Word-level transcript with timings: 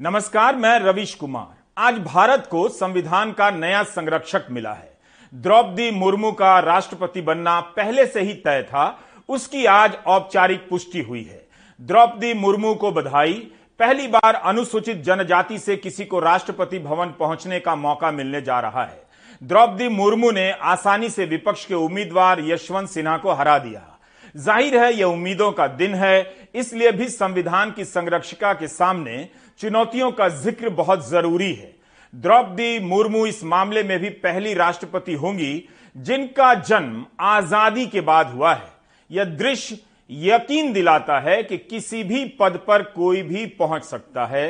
नमस्कार, 0.00 0.56
मैं 0.56 0.78
रविश 0.78 1.14
कुमार। 1.14 1.54
आज 1.76 1.98
भारत 1.98 2.46
को 2.50 2.68
संविधान 2.68 3.30
का 3.32 3.48
नया 3.50 3.82
संरक्षक 3.82 4.46
मिला 4.50 4.72
है। 4.72 4.90
द्रौपदी 5.32 5.90
मुर्मू 5.90 6.32
का 6.32 6.58
राष्ट्रपति 6.58 7.20
बनना 7.20 7.58
पहले 7.76 8.04
से 8.06 8.22
ही 8.22 8.34
तय 8.34 8.62
था। 8.62 8.98
उसकी 9.28 9.64
आज 9.66 9.96
औपचारिक 10.06 10.68
पुष्टि 10.70 11.00
हुई 11.00 11.22
है। 11.22 11.40
द्रौपदी 11.80 12.34
मुर्मू 12.34 12.74
को 12.74 12.90
बधाई। 12.92 13.34
पहली 13.80 14.06
बार 14.08 14.34
अनुसूचित 14.34 15.02
जनजाति 15.02 15.58
से 15.58 15.76
किसी 15.76 16.04
को 16.04 16.20
राष्ट्रपति 16.20 16.78
भवन 16.78 17.14
पहुँचने 17.18 17.60
का 17.60 17.76
मौका 17.76 18.10
मिलने 18.10 18.42
जा 18.42 18.60
रहा 18.60 18.84
है। 18.84 19.02
द्रौपदी 19.42 19.88
मुर्मू 19.88 20.30
ने 20.30 20.50
आसानी 20.52 21.08
से 21.08 21.24
विपक्ष 21.24 21.64
के 21.64 21.74
उम्मीदवार 21.76 22.40
यशवंत 22.42 22.88
सिन्हा 22.88 23.16
को 23.16 23.32
हरा 23.32 23.58
दिया। 23.58 23.92
ज़ाहिर 24.34 24.76
है 24.78 24.92
यह 24.94 25.06
उम्मीदों 25.06 25.50
का 25.52 25.66
दिन 25.68 25.94
है। 25.94 26.48
इसलिए 26.54 26.90
भी 26.92 27.08
संविधान 27.08 27.70
की 27.70 27.84
संरक्षिका 27.84 28.52
के 28.52 28.68
सामने 28.68 29.28
चुनौतियों 29.60 30.10
का 30.12 30.28
ज़िक्र 30.28 30.68
बहुत 30.70 31.08
ज़रूरी 31.08 31.52
है। 31.52 31.74
द्रौपदी 32.14 32.78
मुर्मू 32.78 33.24
इस 33.26 33.42
मामले 33.44 33.82
में 33.82 33.98
भी 33.98 34.08
पहली 34.08 34.54
राष्ट्रपति 34.54 35.14
होंगी, 35.14 35.68
जिनका 35.96 36.52
जन्म 36.54 37.04
आज़ादी 37.20 37.86
के 37.86 38.00
बाद 38.00 38.30
हुआ 38.30 38.52
है। 38.54 38.68
यह 39.10 39.24
दृश्य 39.24 39.78
यकीन 40.10 40.72
दिलाता 40.72 41.18
है 41.20 41.42
कि 41.42 41.58
किसी 41.58 42.02
भी 42.04 42.24
पद 42.40 42.60
पर 42.68 42.82
कोई 42.82 43.22
भी 43.22 43.46
पहुँच 43.58 43.84
सकता 43.84 44.26
है, 44.26 44.48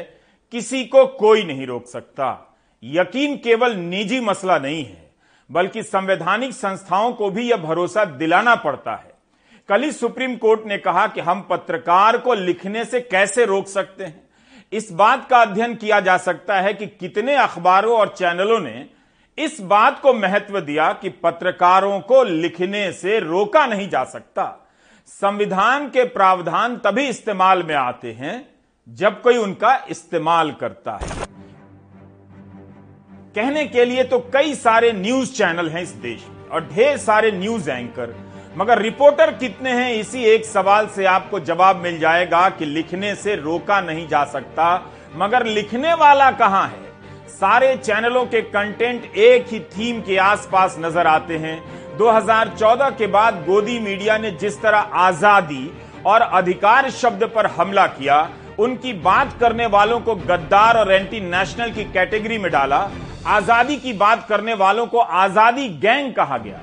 किसी 0.53 0.85
को 0.85 1.07
कोई 1.07 1.45
नहीं 1.45 1.67
रोक 1.67 1.87
सकता। 1.87 2.59
यकीन 2.83 3.37
केवल 3.37 3.77
निजी 3.77 4.21
मसला 4.21 4.59
नहीं 4.59 4.85
है, 4.85 5.11
बल्कि 5.51 5.83
संवैधानिक 5.83 6.53
संस्थाओं 6.53 7.13
को 7.13 7.31
भी 7.31 7.49
यह 7.51 7.57
भरोसा 7.59 8.05
दिलाना 8.05 8.55
पड़ता 8.57 8.95
है। 8.95 9.15
कल 9.69 9.83
ही 9.83 9.93
सुप्रीम 9.93 10.37
कोर्ट 10.37 10.67
ने 10.67 10.79
कहा 10.79 11.07
कि 11.07 11.21
हम 11.21 11.47
पत्रकार 11.51 12.19
को 12.19 12.35
लिखने 12.35 12.85
से 12.85 13.01
कैसे 13.01 13.45
रोक 13.45 13.67
सकते 13.69 14.05
हैं। 14.05 14.26
इस 14.77 14.91
बात 14.93 15.27
का 15.29 15.39
अध्ययन 15.39 15.75
किया 15.75 16.01
जा 16.01 16.17
सकता 16.17 16.61
है 16.61 16.73
कि 16.75 16.87
कितने 16.87 17.35
अखबारों 17.35 17.97
और 17.99 18.09
चैनलों 18.09 18.59
ने 18.61 18.85
इस 19.39 19.61
बात 19.61 20.01
को 20.01 20.13
महत्व 20.15 20.61
दिया 20.61 20.93
कि 20.93 21.09
पत्रकारों 21.23 22.01
को 22.01 22.23
लिखने 22.25 22.91
से 22.93 23.19
रोका 23.21 23.67
नहीं 23.67 23.89
जा 23.89 24.05
सकता। 24.05 24.45
संविधान 25.07 25.89
के 25.89 26.05
प्रावधान 26.05 26.77
तभी 26.77 27.07
इस्तेमाल 27.09 27.63
में 27.63 27.75
आते 27.75 28.13
हैं 28.13 28.35
जब 28.89 29.21
कोई 29.23 29.37
उनका 29.37 29.75
इस्तेमाल 29.91 30.51
करता 30.53 30.99
है। 31.03 31.25
कहने 33.35 33.65
के 33.67 33.85
लिए 33.85 34.05
तो 34.05 34.19
कई 34.35 34.55
सारे 34.55 34.93
न्यूज़ 34.93 35.33
चैनल 35.33 35.69
हैं 35.69 35.83
इस 35.83 35.93
देश 36.03 36.27
में 36.29 36.49
और 36.49 36.69
ढेर 36.69 36.97
सारे 36.97 37.33
न्यूज़ 37.33 37.71
एंकर 37.71 38.15
मगर 38.57 38.79
रिपोर्टर 38.79 39.31
कितने 39.31 39.71
हैं, 39.71 39.93
इसी 39.95 40.23
एक 40.25 40.45
सवाल 40.45 40.87
से 40.87 41.05
आपको 41.05 41.39
जवाब 41.41 41.77
मिल 41.77 41.99
जाएगा 41.99 42.49
कि 42.49 42.65
लिखने 42.65 43.15
से 43.15 43.35
रोका 43.37 43.81
नहीं 43.81 44.07
जा 44.09 44.23
सकता। 44.25 44.69
मगर 45.17 45.45
लिखने 45.47 45.93
वाला 45.95 46.31
कहाँ 46.31 46.67
है? 46.69 46.85
सारे 47.31 47.75
चैनलों 47.77 48.25
के 48.27 48.41
कंटेंट 48.43 49.17
एक 49.17 49.47
ही 49.49 49.59
थीम 49.73 50.01
के 50.01 50.17
आसपास 50.19 50.77
नज़र 50.81 51.07
आते 51.07 51.37
हैं। 51.37 51.59
2014 51.99 52.91
के 52.91 53.07
बाद 53.07 53.45
गोदी 53.47 53.79
मीडिया 53.79 54.17
ने 54.19 54.31
जिस 54.31 54.61
तरह 54.63 54.97
आज़ादी 54.99 55.71
और 56.07 56.21
अधिकार 56.21 56.91
शब्द 56.93 57.25
पर 57.35 57.47
हमला 57.49 57.87
किया, 57.89 58.29
उनकी 58.59 58.93
बात 59.03 59.37
करने 59.41 59.67
वालों 59.67 60.01
को 60.01 60.15
गद्दार 60.15 60.77
और 60.77 60.93
एंटी 60.93 61.21
नेशनल 61.21 61.71
की 61.71 61.85
कैटेगरी 61.85 62.39
में 62.39 62.51
डाला। 62.53 62.89
आज़ादी 63.27 63.77
की 63.77 63.93
बात 63.95 64.27
करने 64.29 64.55
वालों 64.55 64.87
को 64.87 64.99
आज़ादी 64.99 65.69
गैंग 65.69 66.13
कहा 66.15 66.39
गया। 66.39 66.63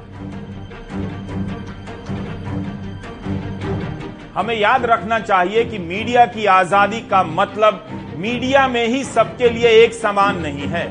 हमें 4.35 4.55
याद 4.55 4.85
रखना 4.85 5.19
चाहिए 5.19 5.63
कि 5.65 5.77
मीडिया 5.79 6.25
की 6.25 6.45
आज़ादी 6.45 6.99
का 7.01 7.23
मतलब 7.23 7.85
मीडिया 8.17 8.67
में 8.67 8.87
ही 8.87 9.03
सबके 9.03 9.49
लिए 9.49 9.69
एक 9.83 9.93
समान 9.93 10.39
नहीं 10.41 10.67
है। 10.67 10.85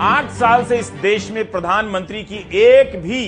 आठ 0.00 0.30
साल 0.30 0.64
से 0.64 0.78
इस 0.78 0.88
देश 1.02 1.30
में 1.30 1.44
प्रधानमंत्री 1.50 2.22
की 2.22 2.36
एक 2.54 2.96
भी 3.02 3.22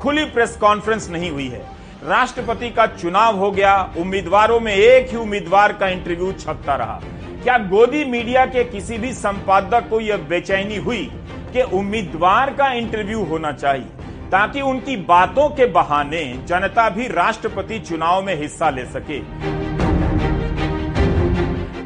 खुली 0.00 0.24
प्रेस 0.26 0.56
कॉन्फ्रेंस 0.56 1.08
नहीं 1.10 1.30
हुई 1.30 1.48
है। 1.48 1.64
राष्ट्रपति 2.04 2.70
का 2.70 2.86
चुनाव 2.86 3.36
हो 3.36 3.50
गया, 3.50 3.74
उम्मीदवारों 3.98 4.60
में 4.60 4.74
एक 4.74 5.10
ही 5.10 5.16
उम्मीदवार 5.16 5.72
का 5.72 5.88
इंटरव्यू 5.88 6.32
छपता 6.34 6.74
रहा। 6.74 7.00
क्या 7.42 7.58
गोदी 7.68 8.04
मीडिया 8.04 8.44
के 8.46 8.64
किसी 8.64 8.98
भी 8.98 9.12
संपादक 9.14 9.88
को 9.90 10.00
यह 10.00 10.16
बेचैनी 10.28 10.76
हुई 10.76 11.04
कि 11.52 11.62
उम्मीदवार 11.72 12.50
का 12.50 12.72
इंटरव्यू 12.72 13.24
होना 13.24 13.52
चाहिए? 13.52 13.88
ताकि 14.26 14.60
उनकी 14.60 14.96
बातों 15.06 15.48
के 15.48 15.66
बहाने 15.66 16.22
जनता 16.46 16.88
भी 16.90 17.06
राष्ट्रपति 17.08 17.78
चुनाव 17.80 18.22
में 18.22 18.34
हिस्सा 18.34 18.70
ले 18.70 18.84
सके। 18.86 19.18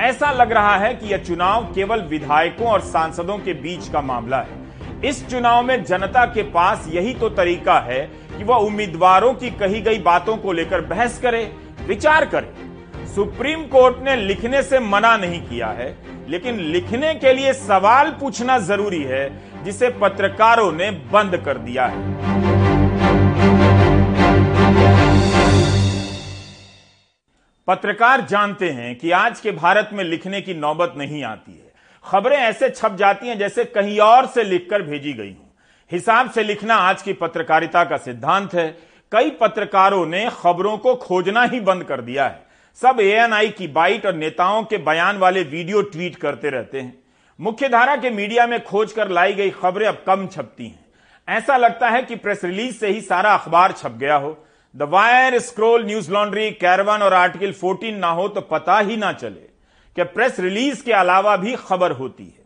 ऐसा 0.03 0.31
लग 0.33 0.53
रहा 0.53 0.77
है 0.77 0.95
कि 0.95 1.07
यह 1.07 1.19
चुनाव 1.19 1.65
केवल 1.75 2.03
विधायकों 2.03 2.69
और 2.69 2.81
सांसदों 2.81 3.39
के 3.39 3.55
बीच 3.55 3.89
का 3.89 4.01
मामला 4.03 4.39
है। 4.39 5.09
इस 5.09 5.27
चुनाव 5.29 5.63
में 5.63 5.83
जनता 5.85 6.25
के 6.25 6.43
पास 6.51 6.89
यही 6.89 7.15
तो 7.15 7.29
तरीका 7.31 7.79
है 7.81 8.01
कि 8.39 8.45
वह 8.45 8.57
उम्मीदवारों 8.57 9.33
की 9.35 9.51
कही 9.51 9.81
गई 9.81 9.99
बातों 9.99 10.37
को 10.37 10.53
लेकर 10.53 10.81
बहस 10.81 11.19
करे, 11.19 11.43
विचार 11.87 12.25
करे। 12.25 13.07
सुप्रीम 13.07 13.63
कोर्ट 13.67 14.03
ने 14.05 14.17
लिखने 14.17 14.63
से 14.63 14.79
मना 14.81 15.17
नहीं 15.17 15.41
किया 15.43 15.69
है, 15.69 15.95
लेकिन 16.29 16.59
लिखने 16.63 17.15
के 17.15 17.33
लिए 17.33 17.53
सवाल 17.53 18.11
पूछना 18.11 18.59
ज़रूरी 18.59 19.03
है 19.03 19.29
जिसे 19.65 19.89
पत्रकारों 20.01 20.71
ने 20.73 20.91
बंद 20.91 21.37
कर 21.37 21.59
दिया 21.59 21.87
है। 21.87 22.09
पत्रकार 27.69 28.21
जानते 28.21 28.71
हैं 28.71 28.95
कि 28.99 29.11
आज 29.11 29.41
के 29.41 29.51
भारत 29.53 29.91
में 29.93 30.05
लिखने 30.05 30.41
की 30.41 30.55
नौबत 30.55 30.95
नहीं 30.97 31.23
आती 31.25 31.53
है। 31.53 31.73
खबरें 32.05 32.37
ऐसे 32.37 32.69
छप 32.71 32.97
जाती 32.99 33.29
हैं 33.29 33.39
जैसे 33.39 33.65
कहीं 33.65 33.99
और 33.99 34.27
से 34.27 34.45
लिखकर 34.45 34.83
भेजी 34.83 35.13
गई 35.13 35.29
हूँ। 35.29 35.49
हिसाब 35.91 36.31
से 36.31 36.43
लिखना 36.43 36.75
आज 36.75 37.03
की 37.03 37.13
पत्रकारिता 37.13 37.85
का 37.85 37.97
सिद्धांत 37.97 38.55
है। 38.55 38.69
कई 39.13 39.31
पत्रकारों 39.31 40.07
ने 40.07 40.29
खबरों 40.33 40.77
को 40.79 40.95
खोजना 40.95 41.43
ही 41.45 41.61
बंद 41.61 41.85
कर 41.85 42.01
दिया 42.01 42.27
है। 42.27 42.43
सब 42.79 43.01
एएनआई 43.01 43.49
की 43.49 43.69
बाइट 43.69 44.07
और 44.07 44.15
नेताओं 44.15 44.63
के 44.65 44.79
बयान 44.79 45.19
वाले 45.19 45.43
वीडियो 45.43 45.83
ट्वीट 45.83 46.17
करते 46.17 46.51
रहते 46.51 46.81
हैं। 46.81 47.00
मुख्यधारा 47.41 47.97
के 47.97 48.11
मीडिया 48.11 48.47
में 48.47 48.65
खोज 48.65 48.93
कर 48.93 49.09
लाई 49.09 49.33
गई 49.33 49.51
खबरें 49.51 49.87
अब 49.89 50.03
कम 50.07 50.27
छपती 50.27 50.67
हैं। 50.67 50.85
ऐसा 51.29 51.57
लगता 51.57 51.89
है 51.89 52.03
कि 52.03 52.17
प्रेस 52.17 52.45
रिलीज़ 52.45 52.77
से 52.77 52.89
ही 52.89 53.01
सारा 53.01 53.35
अखबार 53.35 53.73
छप 53.73 53.91
गया 53.91 54.17
हो। 54.17 54.45
The 54.77 54.83
Wire 54.83 55.39
Scroll 55.39 55.87
Newslaundry 56.13 56.51
Caravan 56.51 56.99
और 56.99 57.13
आर्टिकल 57.13 57.53
14 57.53 57.99
ना 57.99 58.11
हो 58.11 58.29
तो 58.29 58.41
पता 58.41 58.79
ही 58.79 58.97
ना 58.97 59.13
चले 59.13 59.49
कि 59.97 60.05
प्रेस 60.05 60.41
रिलीज़ 60.41 60.85
के 60.85 60.93
अलावा 60.93 61.37
भी 61.37 61.57
खबर 61.57 61.93
होती 61.93 62.25
है। 62.25 62.45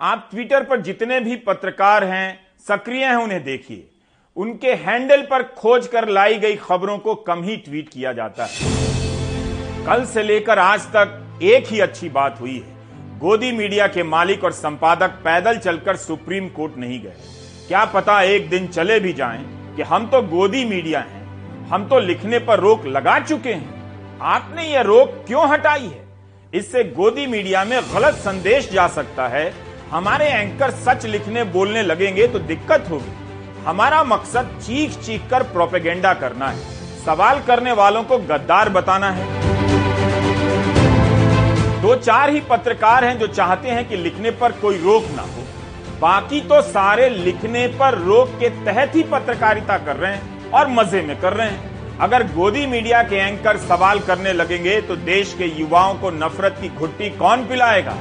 आप 0.00 0.28
ट्विटर 0.30 0.64
पर 0.64 0.80
जितने 0.80 1.20
भी 1.20 1.36
पत्रकार 1.36 2.04
हैं, 2.04 2.46
सक्रिय 2.68 3.04
हैं, 3.04 3.16
उन्हें 3.16 3.44
देखिए। 3.44 3.88
उनके 4.36 4.74
हैंडल 4.74 5.22
पर 5.22 5.42
खोज 5.42 5.86
कर 5.86 6.08
लाई 6.08 6.34
गई 6.34 6.56
खबरों 6.56 6.98
को 6.98 7.14
कम 7.14 7.42
ही 7.42 7.56
ट्वीट 7.56 7.88
किया 7.88 8.12
जाता 8.12 8.44
है। 8.44 9.86
कल 9.86 10.04
से 10.04 10.22
लेकर 10.22 10.58
आज 10.58 10.80
तक 10.80 11.40
एक 11.42 11.66
ही 11.66 11.80
अच्छी 11.80 12.08
बात 12.08 12.40
हुई 12.40 12.58
है। 12.58 12.71
गोदी 13.22 13.50
मीडिया 13.52 13.86
के 13.86 14.02
मालिक 14.02 14.44
और 14.44 14.52
संपादक 14.52 15.10
पैदल 15.24 15.58
चलकर 15.58 15.96
सुप्रीम 15.96 16.48
कोर्ट 16.48 16.76
नहीं 16.76 16.98
गए। 17.02 17.12
क्या 17.68 17.84
पता 17.84 18.20
एक 18.22 18.48
दिन 18.50 18.66
चले 18.68 18.98
भी 19.00 19.12
जाएँ 19.12 19.44
कि 19.76 19.82
हम 19.82 20.06
तो 20.06 20.20
गोदी 20.22 20.64
मीडिया 20.64 21.00
हैं, 21.00 21.68
हम 21.68 21.86
तो 21.88 21.98
लिखने 21.98 22.38
पर 22.38 22.60
रोक 22.60 22.86
लगा 22.86 23.18
चुके 23.20 23.52
हैं। 23.52 24.18
आपने 24.22 24.64
यह 24.64 24.80
रोक 24.80 25.14
क्यों 25.26 25.48
हटाई 25.48 25.86
है? 25.86 26.02
इससे 26.52 26.84
गोदी 26.90 27.26
मीडिया 27.26 27.64
में 27.64 27.78
गलत 27.94 28.14
संदेश 28.14 28.70
जा 28.72 28.88
सकता 28.88 29.28
है। 29.28 29.52
हमारे 29.90 30.28
एंकर 30.30 30.70
सच 30.80 31.06
लिखने 31.06 31.44
बोलने 31.52 31.82
लगेंगे 31.82 32.26
तो 32.26 32.38
दिक्कत 32.40 32.90
होगी। 32.90 33.64
हमारा 33.64 34.02
मकसद 34.04 34.58
चीख 34.62 34.98
चीख 35.00 35.30
कर 35.30 35.42
प्रोपेगेंडा 35.52 36.14
करना 36.14 36.48
है। 36.48 37.04
सवाल 37.04 37.42
करने 37.42 37.72
वालों 37.74 38.02
को 38.02 38.18
गद्दार 38.18 38.68
बताना 38.70 39.10
है। 39.10 39.51
दो 41.82 41.94
चार 41.96 42.30
ही 42.30 42.40
पत्रकार 42.40 43.04
हैं 43.04 43.18
जो 43.18 43.26
चाहते 43.28 43.68
हैं 43.68 43.88
कि 43.88 43.96
लिखने 43.96 44.30
पर 44.40 44.52
कोई 44.52 44.76
रोक 44.78 45.04
ना 45.16 45.22
हो। 45.24 45.42
बाकी 46.00 46.40
तो 46.40 46.60
सारे 46.62 47.08
लिखने 47.10 47.66
पर 47.80 47.98
रोक 47.98 48.28
के 48.40 48.48
तहत 48.64 48.94
ही 48.96 49.02
पत्रकारिता 49.12 49.78
कर 49.78 49.96
रहे 49.96 50.12
हैं 50.12 50.50
और 50.50 50.68
मज़े 50.70 51.02
में 51.02 51.16
कर 51.20 51.32
रहे 51.32 51.48
हैं। 51.48 51.98
अगर 51.98 52.26
गोदी 52.28 52.64
मीडिया 52.66 53.02
के 53.02 53.16
एंकर 53.18 53.56
सवाल 53.58 54.00
करने 54.00 54.32
लगेंगे 54.32 54.80
तो 54.82 54.96
देश 55.02 55.34
के 55.38 55.46
युवाओं 55.60 55.94
को 55.94 56.10
नफरत 56.12 56.58
की 56.62 56.68
घुट्टी 56.70 57.10
कौन 57.16 57.44
पिलाएगा? 57.46 57.96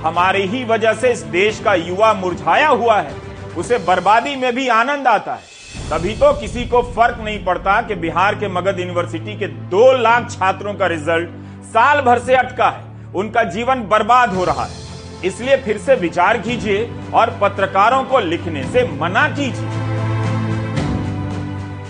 हमारी 0.00 0.46
ही 0.46 0.64
वजह 0.64 0.94
से 0.94 1.12
इस 1.12 1.22
देश 1.34 1.60
का 1.60 1.74
युवा 1.74 2.14
मुरझाया 2.14 2.68
हुआ 2.68 3.00
है। 3.00 3.14
उसे 3.56 3.78
बर्बादी 3.84 4.36
में 4.36 4.54
भी 4.54 4.68
आनंद 4.70 5.08
आता 5.08 5.34
है। 5.34 5.54
तभी 5.90 6.14
तो 6.14 6.32
किसी 6.32 6.64
को 6.66 6.82
फ़र्क 6.94 7.20
नहीं 7.20 7.44
पड़ता 7.44 7.80
कि 7.82 7.94
बिहार 7.96 8.34
के 8.34 8.48
मगध 8.50 8.80
यूनिवर्सिटी 8.80 9.38
के 9.38 9.46
दो 9.70 9.92
लाख 9.98 10.30
छात्रों 10.30 10.74
का 10.74 10.86
रिज़ल्ट 10.88 11.30
साल 11.68 12.00
भर 12.00 12.18
से 12.18 12.34
अटका 12.36 12.68
है। 12.68 12.85
उनका 13.16 13.42
जीवन 13.44 13.82
बर्बाद 13.88 14.34
हो 14.34 14.44
रहा 14.44 14.64
है। 14.64 14.84
इसलिए 15.24 15.56
फिर 15.56 15.78
से 15.78 15.94
विचार 15.96 16.38
कीजिए 16.38 16.84
और 17.14 17.30
पत्रकारों 17.42 18.02
को 18.04 18.18
लिखने 18.20 18.64
से 18.64 18.86
मना 18.92 19.28
कीजिए। 19.30 19.84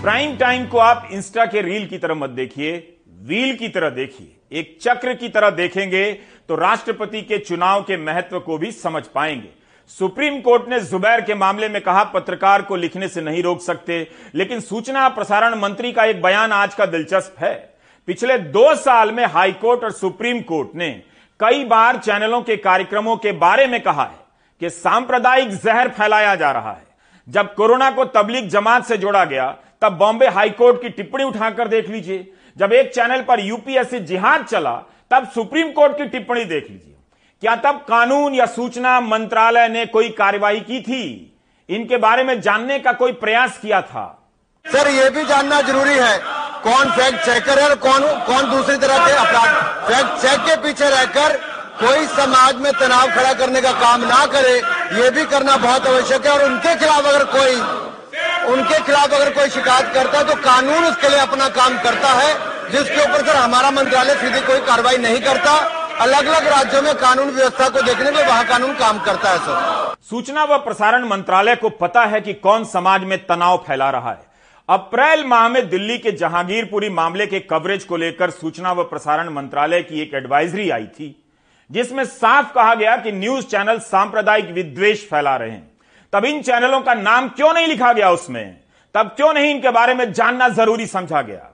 प्राइम 0.02 0.37
टाइम 0.37 0.67
को 0.67 0.78
आप 0.78 1.08
इंस्टा 1.12 1.46
के 1.46 1.62
रील 1.62 1.87
की 1.87 1.99
तरह 1.99 2.14
मत 2.14 2.31
देखिए 2.31 2.76
व्हील 3.23 3.56
की 3.56 3.69
तरह 3.69 3.90
देखिए, 3.90 4.32
एक 4.52 4.78
चक्र 4.82 5.14
की 5.14 5.28
तरह 5.28 5.50
देखेंगे 5.52 6.12
तो 6.49 6.56
राष्ट्रपति 6.56 7.23
के 7.23 7.38
चुनाव 7.38 7.82
के 7.82 7.96
महत्व 7.96 8.38
को 8.40 8.58
भी 8.58 8.70
समझ 8.72 9.02
पाएँगे। 9.05 9.49
सुप्रीम 9.90 10.40
कोर्ट 10.40 10.69
ने 10.69 10.81
जुबैर 10.81 11.20
के 11.20 11.34
मामले 11.34 11.69
में 11.69 11.81
कहा, 11.82 12.05
पत्रकार 12.05 12.62
को 12.62 12.76
लिखने 12.76 13.08
से 13.08 13.20
नहीं 13.20 13.43
रोक 13.43 13.61
सकते, 13.62 14.06
लेकिन 14.34 14.61
सूचना 14.61 15.08
प्रसारण 15.08 15.55
मंत्री 15.55 15.93
का 15.93 16.05
एक 16.05 16.22
बयान 16.22 16.52
आज 16.52 16.75
का 16.75 16.87
दिलचस्प 16.87 17.37
है। 17.40 17.55
पिछले 18.08 18.38
दो 18.38 18.75
साल 18.76 19.12
में 19.12 19.25
हाईकोर्ट 19.26 19.84
और 19.84 19.93
सुप्रीम 19.93 20.40
कोर्ट 20.43 20.75
ने 20.76 20.90
कई 21.41 21.65
बार 21.65 21.97
चैनलों 21.97 22.43
के 22.43 22.56
कार्यक्रमों 22.56 23.17
के 23.17 23.33
बारे 23.33 23.67
में 23.67 23.81
कहा 23.83 24.03
है 24.03 24.19
कि 24.61 24.71
सांप्रदायिक 24.71 25.50
जहर 25.50 25.88
फैलाया 25.88 26.35
जा 26.35 26.50
रहा 26.50 26.73
है। 26.73 26.87
जब 27.29 27.55
कोरोना 27.55 27.91
को 27.91 28.05
तबलीग 28.05 28.49
जमात 28.49 28.85
से 28.85 28.97
जोड़ा 28.97 29.25
गया, 29.25 29.56
तब 29.83 29.93
बॉम्बे 29.93 30.27
हाईकोर्ट 30.27 30.83
की 30.83 30.88
टिप्पणी 30.88 31.25
उठाकर 31.25 31.69
देख 31.69 31.88
लीजिए। 31.88 32.33
जब 32.56 32.73
एक 32.73 32.94
चैनल 32.94 33.23
पर 33.23 33.41
यूपीएससी 33.41 33.99
जिहाद 33.99 34.44
चला, 34.44 34.75
तब 35.11 35.29
सुप्रीम 35.35 35.73
कोर्ट 35.73 35.97
की 35.97 36.05
टिप्पणी 36.05 36.44
देख 36.44 36.71
लीजिए। 36.71 36.94
क्या 37.41 37.56
तब 37.56 37.85
कानून 37.89 38.35
या 38.35 38.47
सूचना 38.47 39.00
मंत्रालय 39.00 39.69
ने 39.69 39.87
कोई 39.87 40.09
कार्यवाही 40.09 40.61
की 40.61 40.81
थी? 40.81 41.37
इनके 41.69 41.97
बारे 41.97 42.25
में 42.25 42.41
जानने 42.41 42.79
का 42.79 42.93
कोई 42.93 43.12
प्रयास 43.12 43.59
किया 43.59 43.82
था? 43.82 44.29
सर, 44.67 44.89
ये 44.89 45.11
भी 45.11 45.25
जानना 45.25 45.61
ज़रूरी 45.61 45.94
है 45.94 46.36
कौन 46.67 46.91
फैक्ट 46.93 47.19
चेकर 47.25 47.59
है 47.59 47.69
और 47.69 47.75
कौन 47.83 48.03
कौन 48.27 48.51
दूसरी 48.51 48.77
तरह 48.77 49.07
के 49.07 49.13
अपराध? 49.15 49.51
फैक्ट 49.89 50.23
चेक 50.23 50.41
के 50.41 50.57
पीछे 50.63 50.89
रहकर 50.91 51.37
कोई 51.79 52.07
समाज 52.09 52.57
में 52.57 52.73
तनाव 52.75 53.11
खड़ा 53.11 53.33
करने 53.35 53.61
का 53.63 53.73
काम 53.75 54.05
ना 54.05 54.25
करे, 54.27 54.57
ये 54.95 55.11
भी 55.11 55.25
करना 55.27 55.57
बहुत 55.59 55.87
आवश्यक 55.87 56.27
है। 56.27 56.33
और 56.33 56.45
उनके 56.45 56.75
खिलाफ 56.77 57.07
अगर 57.07 57.25
कोई, 57.33 57.55
उनके 58.49 58.83
खिलाफ 58.83 59.15
अगर 59.15 59.31
कोई 59.33 59.49
शिकायत 59.51 59.93
करता 59.95 60.19
है 60.19 60.25
तो 60.25 60.35
कानून 60.43 60.85
उसके 60.85 61.09
लिए 61.09 61.19
अपना 61.21 61.49
काम 61.53 61.79
करता 61.81 62.13
है, 62.15 62.35
जिसके 62.71 63.01
ऊपर 63.03 63.27
सर 63.27 63.37
हमारा 63.37 63.71
मंत्रालय 63.73 64.15
सीधी 64.17 64.41
कोई 64.43 64.61
कार्रवाई 64.67 64.97
नहीं 64.99 65.21
करता। 65.23 65.57
अलग 66.01 66.27
अलग 66.27 66.47
राज्यों 66.49 66.83
में 66.83 66.95
कानून 66.97 67.31
व्यवस्था 67.31 67.69
को 67.69 67.83
देखने 67.83 68.11
में 68.11 68.23
वहाँ 68.25 68.45
कानून 68.45 68.73
काम 68.77 68.99
करता 69.01 69.31
है, 69.31 69.39
सर। 69.39 69.95
सूचना 70.11 70.45
व 70.45 70.59
प्रसारण 70.59 71.09
मंत्रालय 71.09 71.55
को 71.57 71.69
पता 71.79 72.05
है 72.05 72.21
कि 72.21 72.33
कौन 72.41 72.65
समाज 72.67 73.05
में 73.05 73.19
तनाव 73.27 73.65
फैला 73.69 73.91
रहा 73.91 74.11
है। 74.11 74.25
अप्रैल 74.69 75.25
माह 75.25 75.49
में 75.49 75.69
दिल्ली 75.69 75.97
के 75.99 76.11
जहांगीरपुरी 76.13 76.89
मामले 76.89 77.27
के 77.27 77.41
कवरेज 77.41 77.85
को 77.85 77.97
लेकर 77.97 78.31
सूचना 78.31 78.73
व 78.73 78.85
प्रसारण 78.85 79.29
मंत्रालय 79.29 79.83
की 79.83 80.01
एक 80.01 80.15
एडवाइजरी 80.15 80.69
आई 80.71 80.87
थी, 80.87 81.25
जिसमें 81.71 82.05
साफ़ 82.05 82.53
कहा 82.55 82.75
गया 82.75 82.97
कि 82.97 83.13
न्यूज़ 83.13 83.47
चैनल 83.47 83.79
सांप्रदायिक 83.79 84.51
विद्वेष 84.51 85.05
फैला 85.05 85.37
रहे 85.37 85.51
हैं। 85.51 85.71
तब 86.13 86.25
इन 86.25 86.43
चैनलों 86.43 86.81
का 86.81 86.95
नाम 86.95 87.29
क्यों 87.29 87.53
नहीं 87.55 87.67
लिखा 87.67 87.93
गया 87.93 88.11
उसमें? 88.11 88.59
तब 88.95 89.15
क्यों 89.17 89.33
नहीं 89.35 89.55
इनके 89.55 89.71
बारे 89.71 89.95
में 89.95 90.13
जानना 90.13 90.49
ज़रूरी 90.49 90.87
समझा 90.87 91.23
गया? 91.23 91.49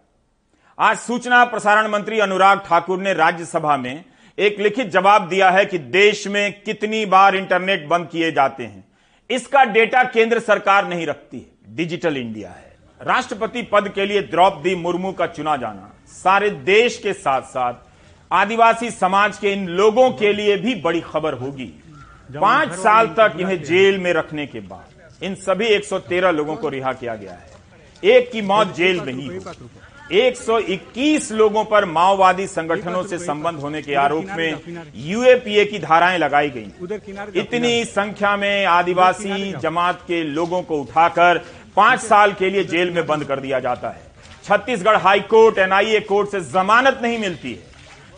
आज 0.79 0.97
सूचना 0.99 1.45
प्रसारण 1.45 1.91
मंत्री 1.91 2.21
अनुराग 2.21 2.65
ठाकुर 2.67 2.99
ने 2.99 3.15
राज्यसभा 3.15 3.77
में 3.77 4.05
एक 4.39 4.61
लिखित 4.61 4.89
जवाब 4.89 5.29
दिया 5.29 5.51
है 5.51 5.65
कि 5.65 5.79
देश 5.79 6.27
में 6.27 6.53
कितनी 6.63 7.05
बार 7.07 7.37
इंटरनेट 7.37 7.87
बंद 7.89 8.09
किए 8.13 8.33
जाते 8.33 8.65
हैं। 8.65 8.85
इसका 9.31 9.65
डेटा 9.65 10.03
केंद्र 10.05 10.39
सरकार 10.41 10.89
नहीं 10.89 11.07
रखती 11.07 11.39
है, 11.39 11.77
डिजिटल 11.77 12.17
इंडिया 12.17 12.51
है। 12.51 12.71
राष्ट्रपति 13.01 13.63
पद 13.63 13.89
के 13.89 14.07
लिए 14.07 14.21
द्रौपदी 14.23 14.75
मुर्मू 14.75 15.13
का 15.13 15.27
चुना 15.27 15.57
जाना 15.57 15.91
सारे 16.09 16.51
देश 16.67 16.99
के 16.99 17.13
साथ 17.13 17.43
साथ 17.49 17.75
आदिवासी 18.31 18.91
समाज 18.91 19.39
के 19.39 19.53
इन 19.53 19.67
लोगों 19.69 20.11
के 20.11 20.33
लिए 20.33 20.57
भी 20.57 20.75
बड़ी 20.75 21.01
खबर 21.01 21.35
होगी। 21.35 21.73
पाँच 22.33 22.73
साल 22.75 23.07
तक 23.19 23.37
इन्हें 23.41 23.63
जेल 23.65 23.99
में 23.99 24.13
रखने 24.13 24.47
के 24.47 24.61
बाद 24.61 25.25
इन 25.25 25.35
सभी 25.35 25.69
113 25.69 26.31
लोगों 26.31 26.57
को 26.57 26.69
रिहा 26.69 26.93
किया 26.93 27.15
गया 27.17 27.33
है। 27.33 27.51
एक 28.03 28.31
की 28.31 28.43
मौत 28.43 28.75
जेल 28.77 29.01
में 29.01 29.13
ही 29.13 29.29
121 30.13 31.31
लोगों 31.33 31.65
पर 31.65 31.85
माओवादी 31.85 32.47
संगठनों 32.47 33.03
से 33.03 33.19
संबंध 33.19 33.61
होने 33.61 33.83
के 33.83 33.95
आरोप 33.95 34.27
में 34.37 34.91
यूएपीए 34.97 35.65
की 35.65 35.79
धाराएँ 35.79 36.19
लगाई 36.19 36.51
गई। 36.51 37.41
इतनी 37.41 37.85
संख्या 37.85 38.37
में 38.37 38.65
आदिवासी 38.67 39.53
जमात 39.53 40.03
के 40.07 40.23
लोगों 40.25 40.63
को 40.63 40.81
उठाकर 40.81 41.41
पाँच 41.77 42.01
साल 42.01 42.33
के 42.33 42.51
लिए 42.51 42.65
जेल 42.65 42.91
में 42.91 43.07
बंद 43.07 43.25
कर 43.25 43.41
दिया 43.41 43.61
जाता 43.61 43.89
है। 43.89 44.11
छत्तीसगढ़ 44.45 44.97
हाईकोर्ट 44.99 45.59
एनआईए 45.59 46.01
कोर्ट 46.03 46.31
से 46.31 46.41
जमानत 46.43 46.99
नहीं 47.03 47.19
मिलती 47.19 47.53
है। 47.53 47.71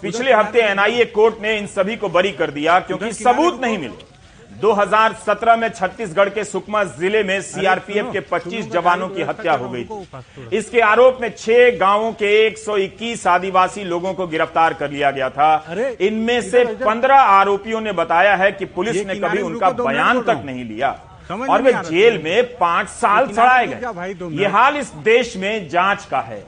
पिछले 0.03 0.33
हफ़्ते 0.33 0.61
एनआईए 0.63 1.05
कोर्ट 1.15 1.41
ने 1.43 1.57
इन 1.59 1.67
सभी 1.69 1.97
को 1.97 2.09
बरी 2.09 2.33
कर 2.33 2.51
दिया 2.51 2.79
क्योंकि 2.81 3.13
सबूत 3.15 3.61
नहीं 3.63 3.79
मिले। 3.79 4.13
2017 4.61 5.57
में 5.57 5.69
छत्तीसगढ़ 5.69 6.29
के 6.29 6.45
सुकमा 6.45 6.83
ज़िले 6.85 7.23
में 7.25 7.41
सीआरपीएफ 7.43 8.11
के 8.13 8.21
25 8.23 8.71
जवानों 8.73 9.09
की 9.09 9.23
हत्या 9.23 9.53
हो 9.53 9.69
गई 9.69 9.85
थी। 9.85 10.57
इसके 10.57 10.81
आरोप 10.83 11.19
में 11.21 11.31
छह 11.31 11.71
गाँवों 11.79 12.13
के 12.13 12.35
121 12.47 13.27
आदिवासी 13.27 13.85
लोगों 13.85 14.13
को 14.15 14.27
गिरफ़्तार 14.27 14.75
कर 14.75 14.91
लिया 14.91 15.11
गया 15.11 15.31
था। 15.31 15.65
इनमें 16.01 16.41
से 16.43 16.65
15 16.77 17.21
आरोपियों 17.33 17.81
ने 17.81 17.93
बताया 17.95 18.37
है 18.37 18.53
कि 18.53 18.65
पुलिस 18.67 19.05
ने 19.07 19.15
कभी 19.17 19.43
उनका 19.43 19.71
बयान 19.73 20.23
तक 20.23 20.43
नहीं 20.45 20.65
लिया। 20.65 20.97
और 21.31 21.63
वे 21.63 21.73
जेल 21.73 22.23
में 22.23 22.57
पाँच 22.57 22.89
साल 22.89 23.29
सड़ाए 23.29 23.67
गए। 23.67 24.15
ये 24.33 24.47
हाल 24.49 24.77
इस 24.77 24.93
देश 25.05 25.37
में 25.37 25.69
जाँच 25.69 26.05
का 26.05 26.21
है। 26.21 26.43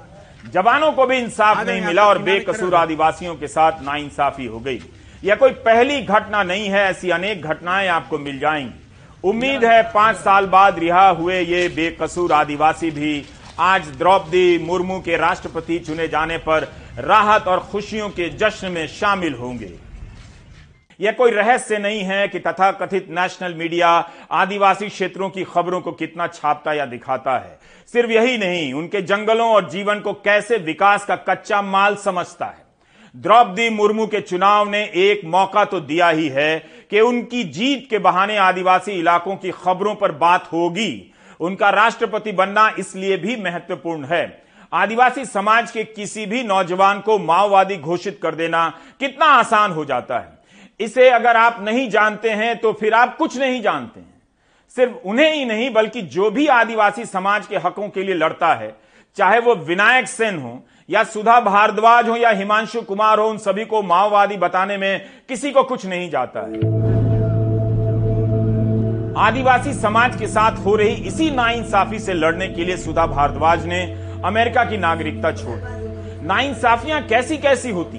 जवानों 0.52 0.90
को 0.92 1.06
भी 1.06 1.16
इंसाफ 1.16 1.64
नहीं 1.66 1.80
मिला 1.80 2.06
और 2.06 2.18
बेकसूर 2.22 2.74
आदिवासियों 2.74 3.34
के 3.34 3.48
साथ 3.48 3.82
नाइंसाफी 3.82 4.46
हो 4.46 4.58
गई। 4.60 4.80
यह 5.24 5.34
कोई 5.34 5.50
पहली 5.64 6.00
घटना 6.02 6.42
नहीं 6.42 6.68
है 6.68 6.84
ऐसी 6.90 7.10
अनेक 7.10 7.42
घटनाएँ 7.42 7.88
आपको 7.88 8.18
मिल 8.18 8.38
जाएँगी। 8.38 9.28
उम्मीद 9.28 9.64
है 9.64 9.82
पाँच 9.94 10.16
साल 10.16 10.46
बाद 10.46 10.78
रिहा 10.78 11.08
हुए 11.10 11.40
ये 11.40 11.68
बेकसूर 11.68 12.32
आदिवासी 12.32 12.90
भी 12.90 13.24
आज 13.60 13.88
द्रौपदी 13.98 14.58
मुर्मू 14.58 14.98
के 15.00 15.16
राष्ट्रपति 15.16 15.78
चुने 15.78 16.08
जाने 16.08 16.36
पर 16.38 16.68
राहत 16.98 17.46
और 17.48 17.60
खुशियों 17.72 18.08
के 18.10 18.28
जश्न 18.30 18.70
में 18.72 18.86
शामिल 18.88 19.34
होंगे। 19.34 19.72
यह 21.00 21.12
कोई 21.12 21.30
रहस्य 21.30 21.78
नहीं 21.78 22.00
है 22.00 22.28
कि 22.28 22.38
तथा 22.38 22.70
कथित 22.72 23.06
नेशनल 23.10 23.54
मीडिया 23.54 23.88
आदिवासी 24.30 24.88
क्षेत्रों 24.88 25.30
की 25.30 25.44
खबरों 25.44 25.80
को 25.80 25.92
कितना 25.92 26.26
छापता 26.26 26.72
या 26.72 26.86
दिखाता 26.86 27.38
है। 27.38 27.58
सिर्फ़ 27.92 28.10
यही 28.10 28.38
नहीं, 28.38 28.72
उनके 28.72 29.02
जंगलों 29.02 29.48
और 29.50 29.68
जीवन 29.70 30.00
को 30.00 30.12
कैसे 30.12 30.56
विकास 30.56 31.04
का 31.04 31.16
कच्चा 31.16 31.62
माल 31.62 31.96
समझता 31.96 32.46
है। 32.46 32.64
द्रौपदी 33.14 33.70
मुर्मू 33.70 34.06
के 34.06 34.20
चुनाव 34.20 34.68
ने 34.70 34.82
एक 34.94 35.24
मौका 35.24 35.64
तो 35.64 35.80
दिया 35.80 36.08
ही 36.08 36.28
है 36.28 36.58
कि 36.90 37.00
उनकी 37.00 37.44
जीत 37.44 37.86
के 37.90 37.98
बहाने 37.98 38.36
आदिवासी 38.36 38.92
इलाकों 38.92 39.36
की 39.36 39.50
खबरों 39.50 39.94
पर 39.94 40.12
बात 40.12 40.48
होगी। 40.52 41.12
उनका 41.40 41.70
राष्ट्रपति 41.70 42.32
बनना 42.32 42.68
इसलिए 42.78 43.16
भी 43.16 43.36
महत्वपूर्ण 43.36 44.04
है। 44.04 44.42
आदिवासी 44.72 45.24
समाज 45.24 45.70
के 45.70 45.84
किसी 45.84 46.26
भी 46.26 46.42
नौजवान 46.42 47.00
को 47.00 47.18
माओवादी 47.18 47.76
घोषित 47.76 48.18
कर 48.22 48.34
देना 48.34 48.68
कितना 49.00 49.26
आसान 49.26 49.72
हो 49.72 49.84
जाता 49.84 50.18
है। 50.18 50.35
इसे 50.80 51.08
अगर 51.10 51.36
आप 51.36 51.56
नहीं 51.60 51.88
जानते 51.90 52.30
हैं 52.30 52.56
तो 52.58 52.72
फिर 52.72 52.94
आप 52.94 53.16
कुछ 53.16 53.36
नहीं 53.38 53.62
जानते 53.62 54.00
हैं। 54.00 54.14
सिर्फ़ 54.76 54.92
उन्हें 55.08 55.32
ही 55.34 55.44
नहीं, 55.44 55.72
बल्कि 55.72 56.02
जो 56.02 56.30
भी 56.30 56.46
आदिवासी 56.46 57.04
समाज 57.04 57.46
के 57.46 57.56
हकों 57.56 57.88
के 57.88 58.02
लिए 58.02 58.14
लड़ता 58.14 58.54
है, 58.54 58.76
चाहे 59.16 59.38
वो 59.40 59.54
विनायक 59.54 60.08
सेन 60.08 60.38
हो, 60.38 60.62
या 60.90 61.04
सुधा 61.04 61.40
भारद्वाज 61.40 62.08
हो, 62.08 62.16
या 62.16 62.30
हिमांशु 62.30 62.82
कुमार 62.82 63.18
हो, 63.18 63.28
उन 63.28 63.38
सभी 63.38 63.64
को 63.64 63.82
माओवादी 63.82 64.36
बताने 64.36 64.76
में 64.76 65.00
किसी 65.28 65.50
को 65.50 65.62
कुछ 65.62 65.86
नहीं 65.86 66.10
जाता 66.10 66.40
है। 66.40 66.74
आदिवासी 69.18 69.72
समाज 69.74 70.16
के 70.16 70.26
साथ 70.26 70.58
हो 70.58 70.76
रही 70.76 70.94
इसी 71.06 71.30
नाइंसाफी 71.30 71.98
से 71.98 72.14
लड़ने 72.14 72.48
के 72.48 72.64
लिए 72.64 72.76
सुधा 72.76 73.06
भारद्वाज 73.06 73.66
ने 73.66 73.84
अमेरिका 74.24 74.64
की 74.64 74.76
नागरिकता 74.76 75.32
छोड़ 75.32 75.58
दी। 75.58 76.26
नाइंसाफियाँ 76.26 77.02
कैसी 77.02 77.38
कैसी 77.38 77.70
होती 77.70 77.98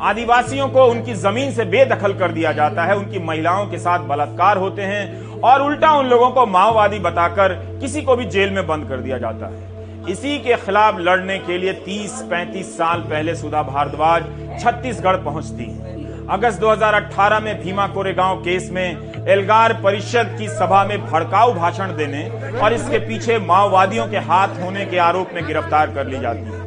आदिवासियों 0.00 0.68
को 0.68 0.84
उनकी 0.84 1.14
ज़मीन 1.14 1.52
से 1.52 1.64
बेदखल 1.64 2.14
कर 2.14 2.32
दिया 2.32 2.52
जाता 2.52 2.84
है, 2.84 2.96
उनकी 2.96 3.18
महिलाओं 3.18 3.66
के 3.66 3.78
साथ 3.78 4.06
बलात्कार 4.08 4.58
होते 4.58 4.82
हैं 4.82 5.40
और 5.40 5.62
उल्टा 5.62 5.90
उन 5.90 6.06
लोगों 6.06 6.30
को 6.30 6.46
माओवादी 6.46 6.98
बताकर 6.98 7.52
किसी 7.80 8.02
को 8.02 8.16
भी 8.16 8.24
जेल 8.26 8.50
में 8.50 8.66
बंद 8.66 8.88
कर 8.88 9.00
दिया 9.00 9.18
जाता 9.18 9.46
है। 9.46 10.12
इसी 10.12 10.38
के 10.38 10.56
खिलाफ 10.56 10.98
लड़ने 10.98 11.38
के 11.38 11.58
लिए 11.58 11.72
30-35 11.84 12.76
साल 12.78 13.00
पहले 13.02 13.34
सुधा 13.34 13.62
भारद्वाज 13.62 14.24
छत्तीसगढ़ 14.62 15.16
पहुँचती 15.24 15.64
है। 15.64 15.92
अगस्त 16.28 16.60
2018 16.60 17.40
में 17.40 17.62
भीमा 17.62 17.86
कोरेगांव 17.86 18.42
केस 18.42 18.70
में 18.72 19.26
एल्गार 19.28 19.72
परिषद 19.74 20.36
की 20.38 20.48
सभा 20.50 20.84
में 20.84 20.98
भड़काऊ 21.06 21.54
भाषण 21.54 21.96
देने 21.96 22.28
और 22.60 22.72
इसके 22.72 22.98
पीछे 22.98 23.38
माओवादियों 23.38 24.08
के 24.08 24.18
हाथ 24.28 24.62
होने 24.62 24.84
के 24.86 24.98
आरोप 25.00 25.30
में 25.34 25.46
गिरफ़्तार 25.46 25.94
कर 25.94 26.06
ली 26.06 26.20
जाती 26.20 26.44
है। 26.44 26.63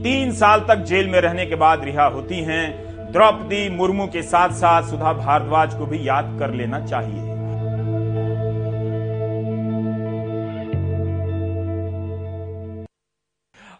तीन 0.00 0.32
साल 0.32 0.60
तक 0.60 0.76
जेल 0.76 1.08
में 1.08 1.20
रहने 1.20 1.46
के 1.46 1.54
बाद 1.54 1.84
रिहा 1.84 2.04
होती 2.04 2.40
हैं। 2.40 3.12
द्रौपदी 3.12 3.68
मुर्मू 3.70 4.06
के 4.06 4.22
साथ 4.22 4.50
साथ 4.50 4.82
सुधा 4.82 5.12
भारद्वाज 5.12 5.74
को 5.74 5.86
भी 5.86 6.08
याद 6.08 6.36
कर 6.38 6.50
लेना 6.50 6.86
चाहिए। 6.86 7.28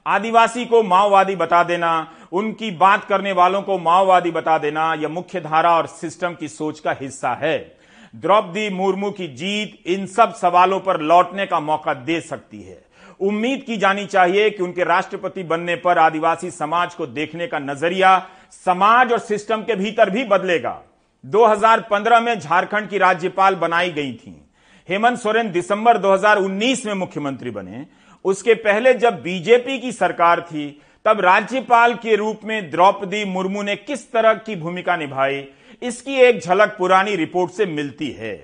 आदिवासी 0.06 0.64
को 0.64 0.82
माओवादी 0.82 1.36
बता 1.36 1.62
देना, 1.62 2.08
उनकी 2.32 2.70
बात 2.70 3.04
करने 3.04 3.32
वालों 3.32 3.62
को 3.62 3.78
माओवादी 3.78 4.30
बता 4.30 4.58
देना, 4.58 4.94
यह 4.94 5.08
मुख्य 5.08 5.40
धारा 5.40 5.76
और 5.76 5.86
सिस्टम 5.86 6.34
की 6.34 6.48
सोच 6.48 6.80
का 6.80 6.96
हिस्सा 7.00 7.34
है। 7.34 7.76
द्रौपदी 8.16 8.70
मुर्मू 8.70 9.10
की 9.10 9.28
जीत 9.28 9.82
इन 9.86 10.06
सब 10.06 10.34
सवालों 10.34 10.80
पर 10.80 11.00
लौटने 11.00 11.46
का 11.46 11.60
मौका 11.60 11.94
दे 11.94 12.20
सकती 12.20 12.62
है। 12.62 12.89
उम्मीद 13.20 13.62
की 13.62 13.76
जानी 13.76 14.06
चाहिए 14.06 14.50
कि 14.50 14.62
उनके 14.62 14.84
राष्ट्रपति 14.84 15.42
बनने 15.42 15.76
पर 15.76 15.98
आदिवासी 15.98 16.50
समाज 16.50 16.94
को 16.94 17.06
देखने 17.06 17.46
का 17.46 17.58
नज़रिया 17.58 18.28
समाज 18.50 19.12
और 19.12 19.18
सिस्टम 19.18 19.62
के 19.62 19.74
भीतर 19.74 20.10
भी 20.10 20.24
बदलेगा। 20.24 20.82
2015 21.24 22.20
में 22.20 22.38
झारखंड 22.40 22.88
की 22.88 22.98
राज्यपाल 22.98 23.54
बनाई 23.54 23.90
गई 23.90 24.12
थी। 24.12 24.50
हेमंत 24.88 25.18
सोरेन 25.18 25.50
दिसंबर 25.52 25.98
2019 25.98 26.86
में 26.86 26.94
मुख्यमंत्री 26.94 27.50
बने। 27.50 27.86
उसके 28.24 28.54
पहले 28.54 28.94
जब 28.94 29.22
बीजेपी 29.22 29.78
की 29.78 29.92
सरकार 29.92 30.40
थी, 30.40 30.80
तब 31.04 31.20
राज्यपाल 31.20 31.94
के 31.94 32.16
रूप 32.16 32.40
में 32.44 32.70
द्रौपदी 32.70 33.24
मुर्मू 33.24 33.62
ने 33.62 33.76
किस 33.76 34.12
तरह 34.12 34.34
की 34.34 34.56
भूमिका 34.56 34.96
निभाई, 34.96 35.44
इसकी 35.82 36.14
एक 36.14 36.40
झलक 36.40 36.74
पुरानी 36.78 37.16
रिपोर्ट 37.16 37.52
से 37.52 37.66
मिलती 37.66 38.10
है। 38.10 38.34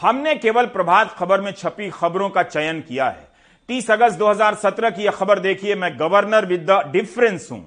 हमने 0.00 0.34
केवल 0.34 0.66
प्रभात 0.66 1.14
खबर 1.18 1.40
में 1.40 1.52
छपी 1.52 1.90
खबरों 1.90 2.28
का 2.30 2.42
चयन 2.42 2.80
किया 2.80 3.08
है। 3.08 3.33
30 3.68 3.90
अगस्त 3.90 4.18
2017 4.18 4.90
की 4.90 5.02
यह 5.02 5.10
खबर 5.10 5.38
देखिए, 5.38 5.74
मैं 5.74 5.98
गवर्नर 6.00 6.46
विद 6.46 6.66
द 6.70 6.82
डिफरेंस 6.92 7.48
हूँ 7.52 7.64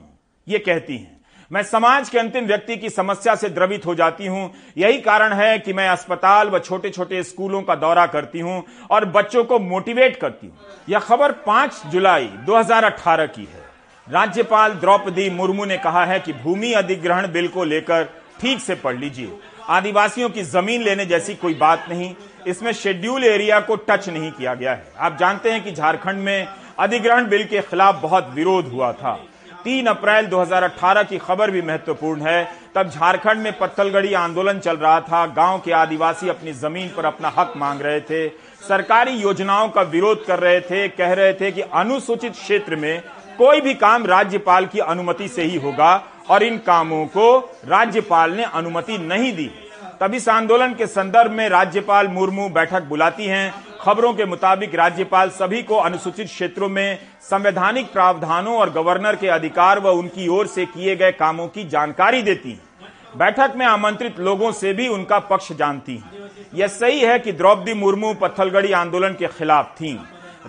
यह 0.47 0.61
कहती 0.65 0.97
हैं। 0.97 1.15
मैं 1.51 1.63
समाज 1.63 2.09
के 2.09 2.19
अंतिम 2.19 2.45
व्यक्ति 2.45 2.75
की 2.77 2.89
समस्या 2.89 3.35
से 3.35 3.49
द्रवित 3.49 3.85
हो 3.85 3.95
जाती 3.95 4.25
हूँ। 4.25 4.51
यही 4.77 4.99
कारण 5.01 5.33
है 5.33 5.57
कि 5.59 5.73
मैं 5.73 5.87
अस्पताल 5.89 6.49
व 6.49 6.59
छोटे 6.59 6.89
छोटे 6.89 7.23
स्कूलों 7.23 7.61
का 7.61 7.75
दौरा 7.75 8.05
करती 8.07 8.39
हूँ 8.39 8.63
और 8.91 9.05
बच्चों 9.05 9.43
को 9.43 9.59
मोटिवेट 9.59 10.15
करती 10.15 10.47
हूँ। 10.47 10.57
यह 10.89 10.99
खबर 10.99 11.31
5 11.47 11.81
जुलाई 11.87 12.29
2018 12.45 13.27
की 13.27 13.43
है। 13.43 13.65
राज्यपाल 14.07 14.73
द्रौपदी 14.73 15.29
मुर्मू 15.29 15.65
ने 15.65 15.77
कहा 15.77 16.05
है 16.05 16.19
कि 16.19 16.33
भूमि 16.33 16.71
अधिग्रहण 16.73 17.31
बिल 17.31 17.47
को 17.47 17.63
लेकर 17.63 18.03
ठीक 18.41 18.59
से 18.59 18.75
पढ़ 18.75 18.95
लीजिए। 18.95 19.31
आदिवासियों 19.69 20.29
की 20.29 20.43
ज़मीन 20.43 20.83
लेने 20.83 21.05
जैसी 21.05 21.35
कोई 21.35 21.53
बात 21.53 21.85
नहीं 21.89 22.13
इसमें 22.47 22.71
शेड्यूल 22.73 23.23
एरिया 23.23 23.59
को 23.59 23.75
टच 23.75 24.09
नहीं 24.09 24.31
किया 24.31 24.53
गया 24.53 24.71
है। 24.71 24.91
आप 24.99 25.17
जानते 25.17 25.51
हैं 25.51 25.63
कि 25.63 25.71
झारखंड 25.71 26.19
में 26.19 26.47
अधिग्रहण 26.79 27.27
बिल 27.29 27.43
के 27.43 27.61
खिलाफ 27.61 28.01
बहुत 28.01 28.29
विरोध 28.33 28.67
हुआ 28.67 28.91
था। 28.91 29.19
तीन 29.63 29.87
अप्रैल 29.87 30.25
2018 30.25 31.03
की 31.03 31.17
खबर 31.17 31.51
भी 31.51 31.61
महत्वपूर्ण 31.61 32.21
है। 32.21 32.51
तब 32.75 32.89
झारखंड 32.89 33.41
में 33.41 33.57
पत्थलगढ़ी 33.59 34.13
आंदोलन 34.13 34.59
चल 34.59 34.77
रहा 34.77 34.99
था। 35.01 35.25
गाँव 35.25 35.59
के 35.59 35.71
आदिवासी 35.71 36.29
अपनी 36.29 36.51
ज़मीन 36.53 36.89
पर 36.97 37.05
अपना 37.05 37.33
हक 37.37 37.53
मांग 37.57 37.81
रहे 37.81 37.99
थे। 38.01 38.27
सरकारी 38.67 39.11
योजनाओं 39.11 39.69
का 39.69 39.81
विरोध 39.81 40.25
कर 40.25 40.39
रहे 40.39 40.59
थे। 40.61 40.87
कह 40.87 41.13
रहे 41.13 41.33
थे 41.33 41.51
कि 41.51 41.61
अनुसूचित 41.61 42.33
क्षेत्र 42.33 42.75
में 42.75 43.01
कोई 43.37 43.61
भी 43.61 43.73
काम 43.73 44.05
राज्यपाल 44.05 44.65
की 44.65 44.79
अनुमति 44.79 45.27
से 45.27 45.43
ही 45.43 45.57
होगा 45.57 46.03
और 46.29 46.43
इन 46.43 46.57
कामों 46.57 47.05
को 47.05 47.37
राज्यपाल 47.65 48.31
ने 48.31 48.43
अनुमति 48.43 48.97
नहीं 48.97 49.33
दी। 49.33 49.49
तब 50.01 50.13
इस 50.13 50.27
आंदोलन 50.29 50.73
के 50.73 50.85
संदर्भ 50.87 51.31
में 51.31 51.47
राज्यपाल 51.49 52.07
मुर्मू 52.07 52.47
बैठक 52.49 52.83
बुलाती 52.83 53.25
हैं। 53.25 53.53
खबरों 53.81 54.13
के 54.13 54.25
मुताबिक 54.25 54.73
राज्यपाल 54.75 55.29
सभी 55.29 55.61
को 55.63 55.75
अनुसूचित 55.75 56.27
क्षेत्रों 56.27 56.67
में 56.69 56.99
संवैधानिक 57.21 57.91
प्रावधानों 57.93 58.55
और 58.55 58.69
गवर्नर 58.69 59.15
के 59.15 59.27
अधिकार 59.27 59.79
व 59.79 59.91
उनकी 59.91 60.27
ओर 60.27 60.47
से 60.47 60.65
किए 60.65 60.95
गए 60.95 61.11
कामों 61.11 61.47
की 61.47 61.63
जानकारी 61.69 62.21
देती 62.21 62.51
हैं। 62.51 63.17
बैठक 63.17 63.53
में 63.55 63.65
आमंत्रित 63.65 64.19
लोगों 64.19 64.51
से 64.51 64.73
भी 64.73 64.87
उनका 64.87 65.19
पक्ष 65.21 65.51
जानती 65.53 65.95
हैं। 65.95 66.29
यह 66.55 66.67
सही 66.67 66.99
है 66.99 67.17
कि 67.19 67.31
द्रौपदी 67.31 67.73
मुर्मू 67.73 68.13
पत्थलगढ़ी 68.13 68.71
आंदोलन 68.73 69.13
के 69.13 69.27
खिलाफ 69.29 69.73
थीं। 69.75 69.95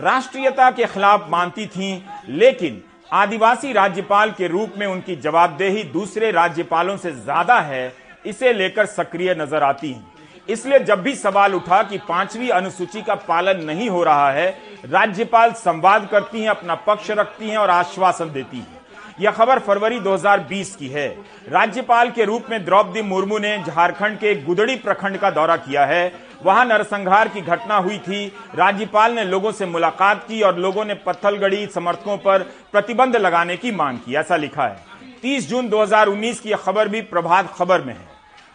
राष्ट्रीयता 0.00 0.70
के 0.70 0.86
खिलाफ 0.86 1.26
मानती 1.30 1.66
थीं, 1.66 2.00
लेकिन 2.30 2.82
आदिवासी 3.12 3.72
राज्यपाल 3.72 4.30
के 4.30 4.48
रूप 4.48 4.74
में 4.78 4.86
उनकी 4.86 5.16
जवाबदेही 5.18 5.82
दूसरे 5.88 6.30
राज्यपालों 6.32 6.96
से 6.96 7.12
ज़्यादा 7.12 7.58
है 7.60 7.92
इसे 8.24 8.52
लेकर 8.52 8.86
सक्रिय 8.86 9.34
नज़र 9.34 9.62
आती 9.62 9.92
हैं। 9.92 10.06
इसलिए 10.48 10.78
जब 10.78 11.02
भी 11.02 11.14
सवाल 11.14 11.54
उठा 11.54 11.82
कि 11.82 11.98
पांचवी 11.98 12.48
अनुसूची 12.50 13.02
का 13.02 13.14
पालन 13.14 13.64
नहीं 13.64 13.88
हो 13.90 14.02
रहा 14.04 14.30
है, 14.30 14.48
राज्यपाल 14.84 15.52
संवाद 15.54 16.08
करती 16.10 16.40
हैं, 16.40 16.48
अपना 16.48 16.74
पक्ष 16.86 17.10
रखती 17.10 17.50
हैं 17.50 17.58
और 17.58 17.70
आश्वासन 17.70 18.32
देती 18.32 18.56
हैं। 18.56 18.76
यह 19.20 19.30
खबर 19.30 19.58
फरवरी 19.58 19.98
2020 20.00 20.74
की 20.76 20.88
है। 20.88 21.08
राज्यपाल 21.48 22.10
के 22.10 22.24
रूप 22.24 22.50
में 22.50 22.64
द्रौपदी 22.64 23.02
मुर्मू 23.02 23.38
ने 23.38 23.56
झारखंड 23.58 24.18
के 24.18 24.34
गुदड़ी 24.42 24.76
प्रखंड 24.76 25.18
का 25.18 25.30
दौरा 25.30 25.56
किया 25.56 25.86
है। 25.86 26.12
वहाँ 26.44 26.64
नरसंहार 26.64 27.28
की 27.28 27.40
घटना 27.40 27.76
हुई 27.76 27.98
थी। 27.98 28.26
राज्यपाल 28.54 29.12
ने 29.12 29.24
लोगों 29.24 29.52
से 29.52 29.66
मुलाकात 29.66 30.24
की 30.28 30.40
और 30.42 30.58
लोगों 30.58 30.84
ने 30.84 30.94
पत्थलगढ़ी 30.96 31.66
समर्थकों 31.66 32.16
पर 32.16 32.42
प्रतिबंध 32.72 33.16
लगाने 33.16 33.56
की 33.56 33.70
मांग 33.72 33.98
की, 33.98 34.14
ऐसा 34.14 34.36
लिखा 34.36 34.66
है। 34.66 34.76
30 35.22 35.48
जून 35.48 35.68
2019 35.68 36.40
की 36.40 36.54
खबर 36.54 36.88
भी 36.88 37.00
प्रभात 37.02 37.52
खबर 37.56 37.80
में 37.80 37.94
है। 37.94 38.06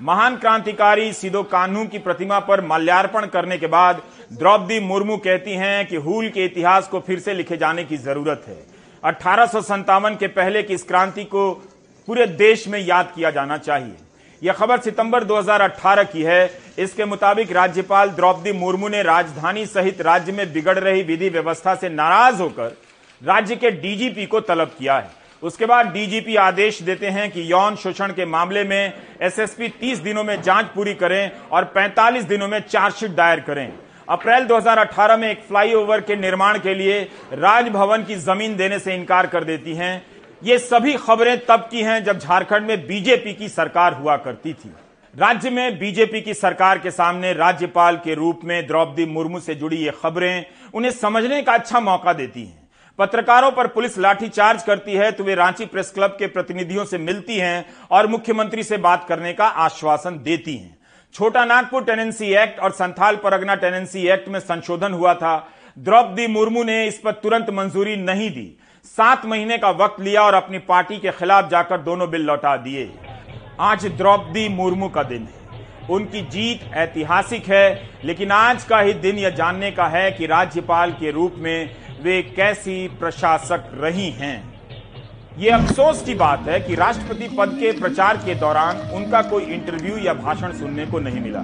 महान 0.01 0.35
क्रांतिकारी 0.37 1.11
सिदो 1.13 1.43
कान्हू 1.43 1.85
की 1.85 1.97
प्रतिमा 1.97 2.39
पर 2.39 2.61
माल्यार्पण 2.61 3.25
करने 3.25 3.57
के 3.57 3.67
बाद 3.67 4.01
द्रौपदी 4.33 4.79
मुर्मू 4.79 5.17
कहती 5.17 5.51
हैं 5.51 5.85
कि 5.87 5.95
हूल 5.95 6.29
के 6.29 6.45
इतिहास 6.45 6.87
को 6.87 6.99
फिर 6.99 7.19
से 7.19 7.33
लिखे 7.33 7.57
जाने 7.57 7.83
की 7.83 7.97
ज़रूरत 7.97 8.45
है। 8.47 8.57
अठारह 9.03 10.15
के 10.15 10.27
पहले 10.27 10.63
की 10.63 10.73
इस 10.73 10.83
क्रांति 10.83 11.23
को 11.23 11.51
पूरे 12.07 12.25
देश 12.27 12.67
में 12.67 12.79
याद 12.79 13.11
किया 13.15 13.31
जाना 13.31 13.57
चाहिए। 13.57 13.95
यह 14.41 14.53
खबर 14.53 14.79
सितंबर 14.79 15.23
2018 15.23 16.03
की 16.03 16.23
है। 16.23 16.59
इसके 16.79 17.05
मुताबिक 17.05 17.51
राज्यपाल 17.51 18.09
द्रौपदी 18.09 18.51
मुर्मू 18.51 18.87
ने 18.87 19.03
राजधानी 19.03 19.65
सहित 19.65 20.01
राज्य 20.01 20.31
में 20.31 20.53
बिगड़ 20.53 20.77
रही 20.79 21.03
विधि 21.03 21.29
व्यवस्था 21.29 21.75
से 21.75 21.89
नाराज़ 21.89 22.41
होकर 22.41 22.77
राज्य 23.21 23.55
के 23.55 23.71
डीजीपी 23.71 24.25
को 24.25 24.39
तलब 24.39 24.75
किया 24.79 24.95
है। 24.95 25.22
उसके 25.43 25.65
बाद 25.65 25.87
डीजीपी 25.93 26.35
आदेश 26.35 26.81
देते 26.81 27.07
हैं 27.07 27.29
कि 27.31 27.51
यौन 27.51 27.75
शोषण 27.75 28.11
के 28.13 28.25
मामले 28.25 28.63
में 28.63 28.93
एसएसपी 29.21 29.67
30 29.81 29.99
दिनों 29.99 30.23
में 30.23 30.41
जाँच 30.41 30.65
पूरी 30.65 30.93
करें 30.93 31.31
और 31.51 31.71
45 31.73 32.27
दिनों 32.27 32.47
में 32.47 32.59
चार्जशीट 32.59 33.11
दायर 33.11 33.39
करें। 33.39 33.71
अप्रैल 34.07 34.45
2018 34.45 35.17
में 35.17 35.29
एक 35.31 35.43
फ्लाईओवर 35.43 36.01
के 36.01 36.15
निर्माण 36.15 36.59
के 36.59 36.75
लिए 36.75 37.01
राजभवन 37.33 38.03
की 38.03 38.15
ज़मीन 38.15 38.55
देने 38.55 38.79
से 38.79 38.95
इनकार 38.95 39.27
कर 39.27 39.43
देती 39.43 39.73
हैं। 39.73 40.05
ये 40.43 40.57
सभी 40.59 40.93
खबरें 40.99 41.37
तब 41.45 41.67
की 41.71 41.81
हैं 41.81 42.03
जब 42.03 42.19
झारखंड 42.19 42.67
में 42.67 42.87
बीजेपी 42.87 43.33
की 43.33 43.49
सरकार 43.49 43.93
हुआ 43.93 44.17
करती 44.17 44.53
थी। 44.53 44.73
राज्य 45.15 45.49
में 45.49 45.79
बीजेपी 45.79 46.21
की 46.21 46.33
सरकार 46.33 46.77
के 46.79 46.91
सामने 46.91 47.33
राज्यपाल 47.33 47.97
के 47.97 48.13
रूप 48.13 48.39
में 48.43 48.65
द्रौपदी 48.67 49.05
मुर्मू 49.05 49.39
से 49.39 49.55
जुड़ी 49.55 49.77
ये 49.77 49.91
खबरें 50.01 50.45
उन्हें 50.73 50.91
समझने 50.91 51.41
का 51.41 51.53
अच्छा 51.53 51.79
मौका 51.79 52.13
देती 52.13 52.45
हैं। 52.45 52.62
पत्रकारों 52.99 53.49
पर 53.51 53.67
पुलिस 53.67 53.97
लाठीचार्ज 53.97 54.63
करती 54.63 54.93
है 54.93 55.11
तो 55.11 55.23
वे 55.23 55.35
रांची 55.35 55.65
प्रेस 55.65 55.91
क्लब 55.91 56.15
के 56.19 56.27
प्रतिनिधियों 56.27 56.83
से 56.85 56.97
मिलती 56.97 57.37
हैं 57.37 57.65
और 57.91 58.07
मुख्यमंत्री 58.07 58.63
से 58.63 58.77
बात 58.77 59.05
करने 59.09 59.33
का 59.33 59.45
आश्वासन 59.45 60.19
देती 60.23 60.55
हैं। 60.57 60.77
छोटा 61.15 61.45
नागपुर 61.45 61.83
टेनेंसी 61.83 62.33
एक्ट 62.33 62.59
और 62.59 62.71
संथाल 62.71 63.15
परगना 63.15 63.55
टेनेंसी 63.55 64.07
एक्ट 64.07 64.29
में 64.29 64.39
संशोधन 64.39 64.93
हुआ 64.93 65.13
था। 65.13 65.35
द्रौपदी 65.77 66.27
मुर्मू 66.27 66.63
ने 66.63 66.85
इस 66.87 66.99
पर 66.99 67.11
तुरंत 67.13 67.49
मंजूरी 67.49 67.95
नहीं 67.95 68.29
दी। 68.29 68.57
सात 68.85 69.25
महीने 69.25 69.57
का 69.57 69.69
वक्त 69.75 70.01
लिया 70.01 70.23
और 70.23 70.33
अपनी 70.33 70.59
पार्टी 70.59 70.97
के 70.97 71.11
खिलाफ 71.11 71.49
जाकर 71.49 71.81
दोनों 71.81 72.09
बिल 72.09 72.21
लौटा 72.21 72.55
दिए। 72.57 72.91
आज 73.61 73.85
द्रौपदी 73.87 74.47
मुर्मू 74.49 74.89
का 74.89 75.03
दिन 75.03 75.23
है। 75.23 75.41
उनकी 75.89 76.21
जीत 76.23 76.61
ऐतिहासिक 76.73 77.47
है, 77.47 77.89
लेकिन 78.03 78.31
आज 78.31 78.63
का 78.63 78.79
ही 78.79 78.93
दिन 78.95 79.17
यह 79.17 79.29
जानने 79.29 79.71
का 79.71 79.85
है 79.87 80.11
कि 80.11 80.25
राज्यपाल 80.25 80.91
के 80.91 81.11
रूप 81.11 81.35
में 81.37 81.75
वे 82.03 82.21
कैसी 82.35 82.87
प्रशासक 82.99 83.69
रही 83.73 84.09
हैं? 84.11 84.37
ये 85.39 85.49
अफसोस 85.49 86.01
की 86.01 86.13
बात 86.13 86.47
है 86.47 86.59
कि 86.59 86.75
राष्ट्रपति 86.75 87.27
पद 87.37 87.55
के 87.59 87.71
प्रचार 87.71 88.17
के 88.17 88.35
दौरान 88.35 88.77
उनका 88.93 89.21
कोई 89.21 89.43
इंटरव्यू 89.43 89.97
या 89.97 90.13
भाषण 90.13 90.53
सुनने 90.53 90.85
को 90.85 90.99
नहीं 90.99 91.19
मिला, 91.19 91.43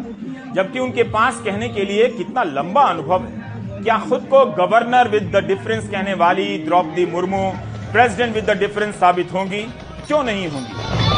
जबकि 0.55 0.79
उनके 0.79 1.03
पास 1.09 1.41
कहने 1.45 1.69
के 1.69 1.85
लिए 1.85 2.07
कितना 2.07 2.43
लंबा 2.43 2.81
अनुभव 2.81 3.23
है। 3.23 3.83
क्या 3.83 3.97
खुद 3.99 4.27
को 4.31 4.45
गवर्नर 4.55 5.09
विद 5.09 5.31
द 5.35 5.45
डिफरेंस 5.45 5.89
कहने 5.89 6.13
वाली 6.15 6.57
Draupadi 6.57 7.05
Murmu, 7.05 7.51
president 7.91 8.35
with 8.35 8.49
the 8.49 8.57
difference 8.57 8.95
साबित 8.95 9.33
होंगी? 9.33 9.61
क्यों 10.07 10.23
नहीं 10.23 10.47
होंगी? 10.47 11.08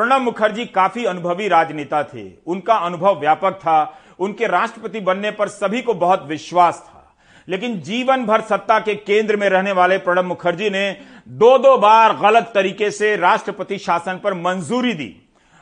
प्रणब 0.00 0.22
मुखर्जी 0.22 0.64
काफ़ी 0.64 1.04
अनुभवी 1.04 1.48
राजनेता 1.48 2.02
थे। 2.02 2.30
उनका 2.46 2.74
अनुभव 2.74 3.20
व्यापक 3.20 3.52
था। 3.52 4.02
उनके 4.18 4.46
राष्ट्रपति 4.46 5.00
बनने 5.00 5.30
पर 5.30 5.48
सभी 5.48 5.82
को 5.82 5.94
बहुत 5.94 6.26
विश्वास 6.26 6.84
था। 6.86 7.16
लेकिन 7.48 7.80
जीवन 7.80 8.24
भर 8.26 8.40
सत्ता 8.40 8.78
के 8.78 8.94
केंद्र 8.94 9.36
में 9.36 9.48
रहने 9.48 9.72
वाले 9.72 9.98
प्रणब 9.98 10.24
मुखर्जी 10.24 10.70
ने 10.70 10.96
दो 11.28 11.58
दो 11.58 11.78
बार 11.78 12.16
गलत 12.16 12.50
तरीके 12.54 12.90
से 12.90 13.16
राष्ट्रपति 13.16 13.78
शासन 13.78 14.20
पर 14.24 14.34
मंजूरी 14.34 14.92
दी। 14.92 15.16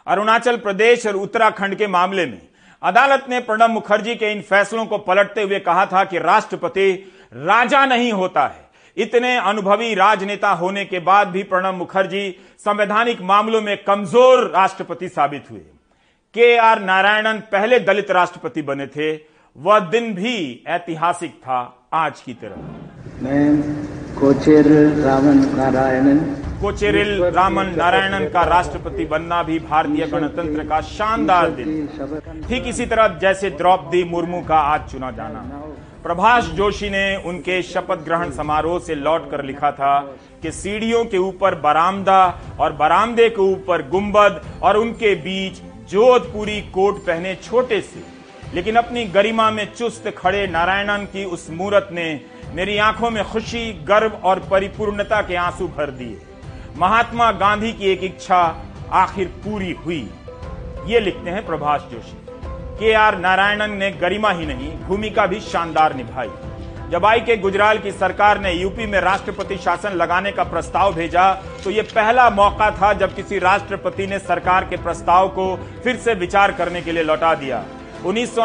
अरुणाचल 0.07 0.57
प्रदेश 0.57 1.07
और 1.07 1.15
उत्तराखंड 1.15 1.75
के 1.75 1.87
मामले 1.87 2.27
में। 2.27 2.43
अदालत 2.83 3.27
ने 3.29 3.41
प्रणब 3.41 3.71
मुखर्जी 3.71 4.15
के 4.15 4.33
इन 4.33 4.43
फैसलों 4.43 4.87
को 4.87 4.99
पलटते 4.99 5.43
हुए 5.43 5.59
कहा 5.59 5.87
था 5.87 6.05
कि 6.05 6.19
राष्ट्रपति 6.19 7.13
राजा 7.35 7.87
नहीं 7.87 8.13
होता 8.13 8.43
है। 8.43 8.68
इतने 8.97 9.37
अनुभवी 9.39 9.95
राजनेता 9.95 10.51
होने 10.53 10.85
के 10.85 10.99
बाद 11.01 11.29
भी 11.29 11.43
प्रणब 11.45 11.75
मुखर्जी 11.75 12.31
संवैधानिक 12.59 13.21
मामलों 13.23 13.61
में 13.61 13.77
कमज़ोर 13.85 14.45
राष्ट्रपति 14.51 15.09
साबित 15.09 15.51
हुए। 15.51 15.61
के 16.35 16.57
आर 16.59 16.81
नारायणन 16.83 17.39
पहले 17.53 17.79
दलित 17.81 18.11
राष्ट्रपति 18.11 18.63
बने 18.63 18.87
थे। 18.87 19.13
वह 19.57 19.79
दिन 19.91 20.13
भी 20.15 20.65
ऐतिहासिक 20.69 21.33
था 21.37 21.61
आज 21.95 22.21
की 22.21 22.35
तरह। 22.35 22.57
मैं 23.23 23.47
कोचेर 24.15 24.67
रामन 25.05 25.39
नारायणन 25.57 26.19
कोचेरिल 26.61 27.23
रामन 27.25 27.67
नारायणन 27.77 28.29
का 28.29 28.43
राष्ट्रपति 28.45 29.05
बनना 29.05 29.43
भी 29.43 29.59
भारतीय 29.61 30.07
गणतंत्र 30.07 30.65
का 30.69 30.81
शानदार 30.89 31.51
दिन। 31.51 32.47
ठीक 32.49 32.67
इसी 32.67 32.87
तरह 32.87 33.19
जैसे 33.19 33.51
द्रौपदी 33.53 34.03
मुर्मू 34.05 34.41
का 34.41 34.59
आज 34.73 34.91
चुना 34.91 35.11
जाना। 35.11 35.41
प्रभाष 36.09 36.45
जोशी 36.45 36.89
ने 36.91 37.17
उनके 37.17 37.63
शपथ 37.63 37.97
ग्रहण 37.97 38.31
समारोह 38.31 38.79
से 38.81 38.95
लौट 38.95 39.31
कर 39.31 39.45
लिखा 39.45 39.71
था 39.73 39.99
कि 40.43 40.51
सीढ़ियों 40.51 41.05
के 41.05 41.19
ऊपर 41.19 41.55
बरामदा 41.55 42.41
और 42.61 42.73
बरामदे 42.73 43.29
के 43.29 43.43
ऊपर 43.43 43.83
गुंबद 43.89 44.41
और 44.63 44.77
उनके 44.77 45.15
बीच 45.15 45.59
जोधपुरी 45.91 46.61
कोट 46.61 46.99
पहने 47.07 47.35
छोटे 47.35 47.81
से। 47.81 48.03
लेकिन 48.55 48.77
अपनी 48.77 49.05
गरिमा 49.05 49.51
में 49.51 49.75
चुस्त 49.75 50.09
खड़े 50.19 50.47
नारायणन 50.47 51.05
की 51.05 51.25
उस 51.25 51.47
मूरत 51.51 51.89
ने 51.93 52.21
मेरी 52.55 52.79
आँखों 52.79 53.11
में 53.11 53.25
खुशी, 53.25 53.73
गर्व 53.73 54.13
और 54.25 54.39
परिपूर्णता 54.51 55.21
के 55.23 55.35
आँसू 55.37 55.69
भर 55.69 55.91
दिए। 55.91 56.21
महात्मा 56.77 57.33
गांधी 57.33 57.73
की 57.73 57.85
एक 57.85 58.05
इच्छा 58.05 58.63
आखिर 58.91 59.27
पूरी 59.27 59.73
हुई। 59.73 60.11
ये 60.87 61.01
लिखते 61.01 61.31
हैं 61.31 61.47
प्रभाष 61.47 61.81
जोशी। 61.81 62.28
के 62.79 62.93
आर 62.95 63.19
नारायणन 63.19 63.77
ने 63.77 63.91
गरिमा 63.93 64.31
ही 64.31 64.47
नहीं, 64.47 64.71
भूमिका 64.79 65.27
भी 65.27 65.41
शानदार 65.43 65.95
निभाई। 65.95 66.29
जब 66.91 67.05
आई 67.07 67.21
के 67.21 67.37
गुजराल 67.37 67.79
की 67.79 67.91
सरकार 67.93 68.41
ने 68.41 68.53
यूपी 68.53 68.87
में 68.87 69.01
राष्ट्रपति 69.01 69.57
शासन 69.57 69.93
लगाने 69.93 70.33
का 70.33 70.45
प्रस्ताव 70.45 70.95
भेजा 70.95 71.33
तो 71.65 71.71
यह 71.71 71.89
पहला 71.95 72.29
मौका 72.31 72.71
था 72.73 72.93
जब 72.93 73.15
किसी 73.15 73.39
राष्ट्रपति 73.39 74.07
ने 74.07 74.19
सरकार 74.19 74.65
के 74.65 74.77
प्रस्ताव 74.77 75.29
को 75.29 75.55
फिर 75.85 75.97
से 75.97 76.15
विचार 76.15 76.53
करने 76.53 76.83
के 76.83 76.93
लिए 76.93 77.03
लौटा 77.03 77.35
दिया। 77.35 77.65
उन्नीस 78.07 78.37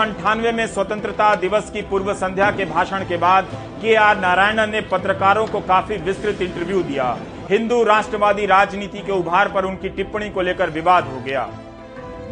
में 0.54 0.66
स्वतंत्रता 0.68 1.34
दिवस 1.36 1.70
की 1.70 1.82
पूर्व 1.82 2.13
संध्या 2.16 2.52
के 2.52 2.66
भाषण 2.66 3.06
के 3.06 3.18
बाद 3.18 3.48
के 3.82 3.96
आर 3.96 4.20
नारायणन 4.20 4.70
ने 4.70 4.82
पत्रकारों 4.92 5.48
को 5.48 5.60
काफ़ी 5.62 5.98
विस्तृत 6.02 6.42
इंटरव्यू 6.42 6.84
दिया। 6.84 7.18
हिंदू 7.50 7.84
राष्ट्रवादी 7.84 8.46
राजनीति 8.46 9.00
के 9.00 9.12
उभार 9.12 9.48
पर 9.48 9.66
उनकी 9.66 9.90
टिप्पणी 9.90 10.30
को 10.30 10.42
लेकर 10.42 10.70
विवाद 10.72 11.04
हो 11.06 11.20
गया। 11.20 11.50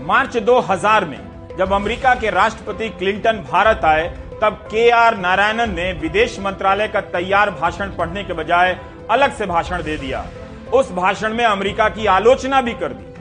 मार्च 0.04 0.38
2000 0.38 1.06
में 1.06 1.20
जब 1.58 1.74
अमेरिका 1.74 2.14
के 2.16 2.30
राष्ट्रपति 2.30 2.90
क्लिंटन 2.90 3.38
भारत 3.52 3.86
आए, 3.86 4.08
तब 4.42 4.54
के 4.72 4.90
आर 4.90 5.18
नारायणन 5.18 5.74
ने 5.76 5.92
विदेश 5.94 6.40
मंत्रालय 6.40 6.88
का 6.88 7.02
तैयार 7.02 7.50
भाषण 7.52 7.90
पढ़ने 7.90 8.24
के 8.24 8.34
बजाय 8.34 8.80
अलग 9.12 9.34
से 9.34 9.46
भाषण 9.46 9.84
दे 9.84 9.98
दिया। 9.98 10.26
उस 10.74 10.92
भाषण 10.92 11.34
में 11.34 11.44
अमेरिका 11.46 11.90
की 11.90 12.06
आलोचना 12.06 12.62
भी 12.62 12.74
कर 12.74 12.94
दी। 12.94 13.14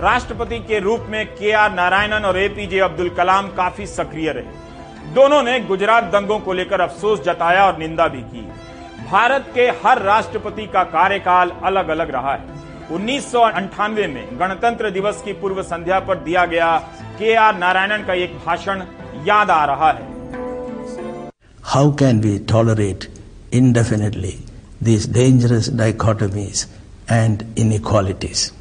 राष्ट्रपति 0.00 0.58
के 0.58 0.78
रूप 0.78 1.06
में 1.08 1.26
के 1.26 1.52
आर 1.52 1.72
नारायणन 1.72 2.24
और 2.24 2.38
एपीजे 2.38 2.78
अब्दुल 2.78 3.08
कलाम 3.10 3.48
काफ़ी 3.48 3.86
सक्रिय 3.86 4.32
रहे। 4.32 5.12
दोनों 5.14 5.42
ने 5.42 5.58
गुजरात 5.60 6.04
दंगों 6.04 6.38
को 6.38 6.52
लेकर 6.52 6.80
अफसोस 6.80 7.22
जताया 7.22 7.66
और 7.66 7.78
निंदा 7.78 8.06
भी 8.06 8.22
की। 8.22 8.48
भारत 9.10 9.50
के 9.54 9.68
हर 9.84 10.02
राष्ट्रपति 10.02 10.66
का 10.66 10.84
कार्यकाल 10.84 11.52
अलग 11.64 11.88
अलग 11.88 12.10
रहा 12.10 12.34
है। 12.34 12.60
उन्नीस 12.90 13.32
में 13.34 14.40
गणतंत्र 14.40 14.90
दिवस 14.90 15.22
की 15.22 15.32
पूर्व 15.32 15.62
संध्या 15.62 16.00
पर 16.00 16.14
दिया 16.14 16.44
गया 16.44 16.70
के 17.21 17.33
आर 17.45 17.57
नारायणन 17.57 18.03
का 18.07 18.13
एक 18.23 18.37
भाषण 18.45 18.81
याद 19.27 19.49
आ 19.51 19.63
रहा 19.65 19.91
है 19.91 20.15
how 21.73 21.91
can 22.01 22.19
we 22.21 22.37
tolerate 22.51 23.07
indefinitely 23.51 24.39
these 24.81 25.07
dangerous 25.07 25.69
dichotomies 25.69 26.67
and 27.09 27.45
inequalities. 27.55 28.51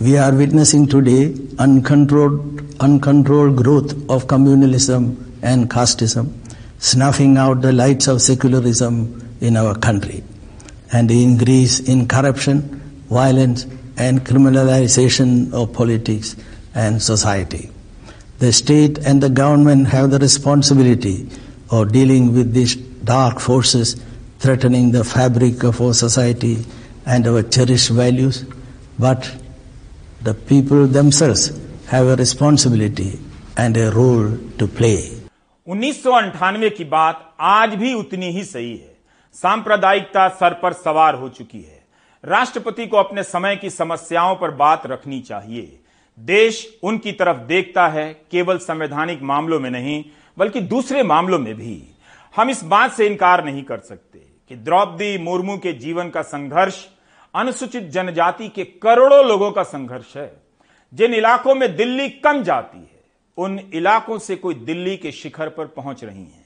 We 0.00 0.16
are 0.18 0.34
witnessing 0.34 0.88
today 0.88 1.34
uncontrolled, 1.58 2.74
uncontrolled 2.80 3.56
growth 3.56 3.92
of 4.10 4.26
communalism 4.26 5.16
and 5.42 5.70
casteism, 5.70 6.32
snuffing 6.78 7.36
out 7.36 7.62
the 7.62 7.72
lights 7.72 8.08
of 8.08 8.20
secularism 8.20 9.36
in 9.40 9.56
our 9.56 9.76
country, 9.76 10.24
and 10.92 11.08
the 11.08 11.22
increase 11.22 11.78
in 11.80 12.08
corruption, 12.08 12.80
violence, 13.08 13.66
and 13.96 14.24
criminalization 14.24 15.52
of 15.52 15.72
politics 15.72 16.34
and 16.77 17.01
society. 17.01 17.69
The 18.39 18.53
state 18.53 18.99
and 18.99 19.21
the 19.21 19.29
government 19.29 19.87
have 19.87 20.11
the 20.11 20.19
responsibility 20.19 21.27
of 21.71 21.91
dealing 21.91 22.33
with 22.33 22.53
these 22.53 22.75
dark 22.75 23.39
forces 23.39 23.95
threatening 24.39 24.91
the 24.91 25.03
fabric 25.03 25.63
of 25.63 25.81
our 25.81 25.93
society 25.93 26.57
and 27.05 27.27
our 27.27 27.41
cherished 27.41 27.89
values, 27.89 28.45
but 28.99 29.31
the 30.21 30.33
people 30.33 30.85
themselves 30.87 31.51
have 31.87 32.07
a 32.07 32.15
responsibility 32.15 33.19
and 33.57 33.77
a 33.77 33.91
role 33.91 34.37
to 34.59 34.67
play. 34.67 34.99
उन्नीस 35.67 36.03
की 36.77 36.83
बात 36.83 37.23
आज 37.39 37.73
भी 37.79 37.93
उतनी 37.93 38.29
ही 38.31 38.43
सही 38.43 38.71
है 38.71 38.95
सांप्रदायिकता 39.35 40.27
sir 40.39 40.53
पर 40.61 40.73
सवार 40.73 41.15
हो 41.15 41.29
चुकी 41.29 41.61
है 41.61 41.81
राष्ट्रपति 42.23 42.85
को 42.87 42.97
अपने 42.97 43.23
समय 43.23 43.55
की 43.55 43.69
समस्याओं 43.69 44.35
पर 44.35 44.51
बात 44.61 44.85
रखनी 44.85 45.19
चाहिए 45.21 45.76
देश 46.19 46.79
उनकी 46.83 47.11
तरफ़ 47.11 47.37
देखता 47.37 47.87
है, 47.87 48.13
केवल 48.31 48.57
संवैधानिक 48.57 49.21
मामलों 49.21 49.59
में 49.59 49.69
नहीं, 49.69 50.05
बल्कि 50.37 50.61
दूसरे 50.61 51.03
मामलों 51.03 51.39
में 51.39 51.55
भी। 51.55 51.95
हम 52.35 52.49
इस 52.49 52.63
बात 52.63 52.91
से 52.91 53.07
इनकार 53.07 53.45
नहीं 53.45 53.63
कर 53.63 53.79
सकते 53.79 54.19
कि 54.49 54.55
द्रौपदी 54.55 55.17
मुर्मू 55.17 55.57
के 55.57 55.73
जीवन 55.73 56.09
का 56.09 56.21
संघर्ष 56.21 56.87
अनुसूचित 57.35 57.83
जनजाति 57.83 58.49
के 58.49 58.63
करोड़ों 58.63 59.25
लोगों 59.25 59.51
का 59.51 59.63
संघर्ष 59.63 60.17
है। 60.17 60.41
जिन 60.93 61.13
इलाकों 61.13 61.55
में 61.55 61.75
दिल्ली 61.75 62.09
कम 62.09 62.43
जाती 62.43 62.77
है, 62.77 63.03
उन 63.37 63.59
इलाकों 63.73 64.19
से 64.19 64.35
कोई 64.35 64.55
दिल्ली 64.55 64.97
के 64.97 65.11
शिखर 65.11 65.49
पर 65.49 65.65
पहुँच 65.65 66.03
रही 66.03 66.23
है। 66.23 66.45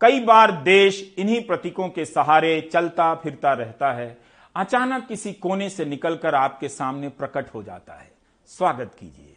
कई 0.00 0.20
बार 0.20 0.50
देश 0.50 1.14
इन्हीं 1.18 1.42
प्रतीकों 1.42 1.88
के 1.88 2.04
सहारे 2.04 2.70
चलता 2.72 3.14
फिरता 3.14 3.52
रहता 3.52 3.92
है। 3.92 4.18
अचानक 4.56 5.06
किसी 5.06 5.32
कोने 5.32 5.70
से 5.70 5.84
निकलकर 5.84 6.34
आपके 6.34 6.68
सामने 6.68 7.08
प्रकट 7.08 7.54
हो 7.54 7.62
जाता 7.62 7.94
है। 7.94 8.15
स्वागत 8.48 8.90
कीजिए। 8.94 9.34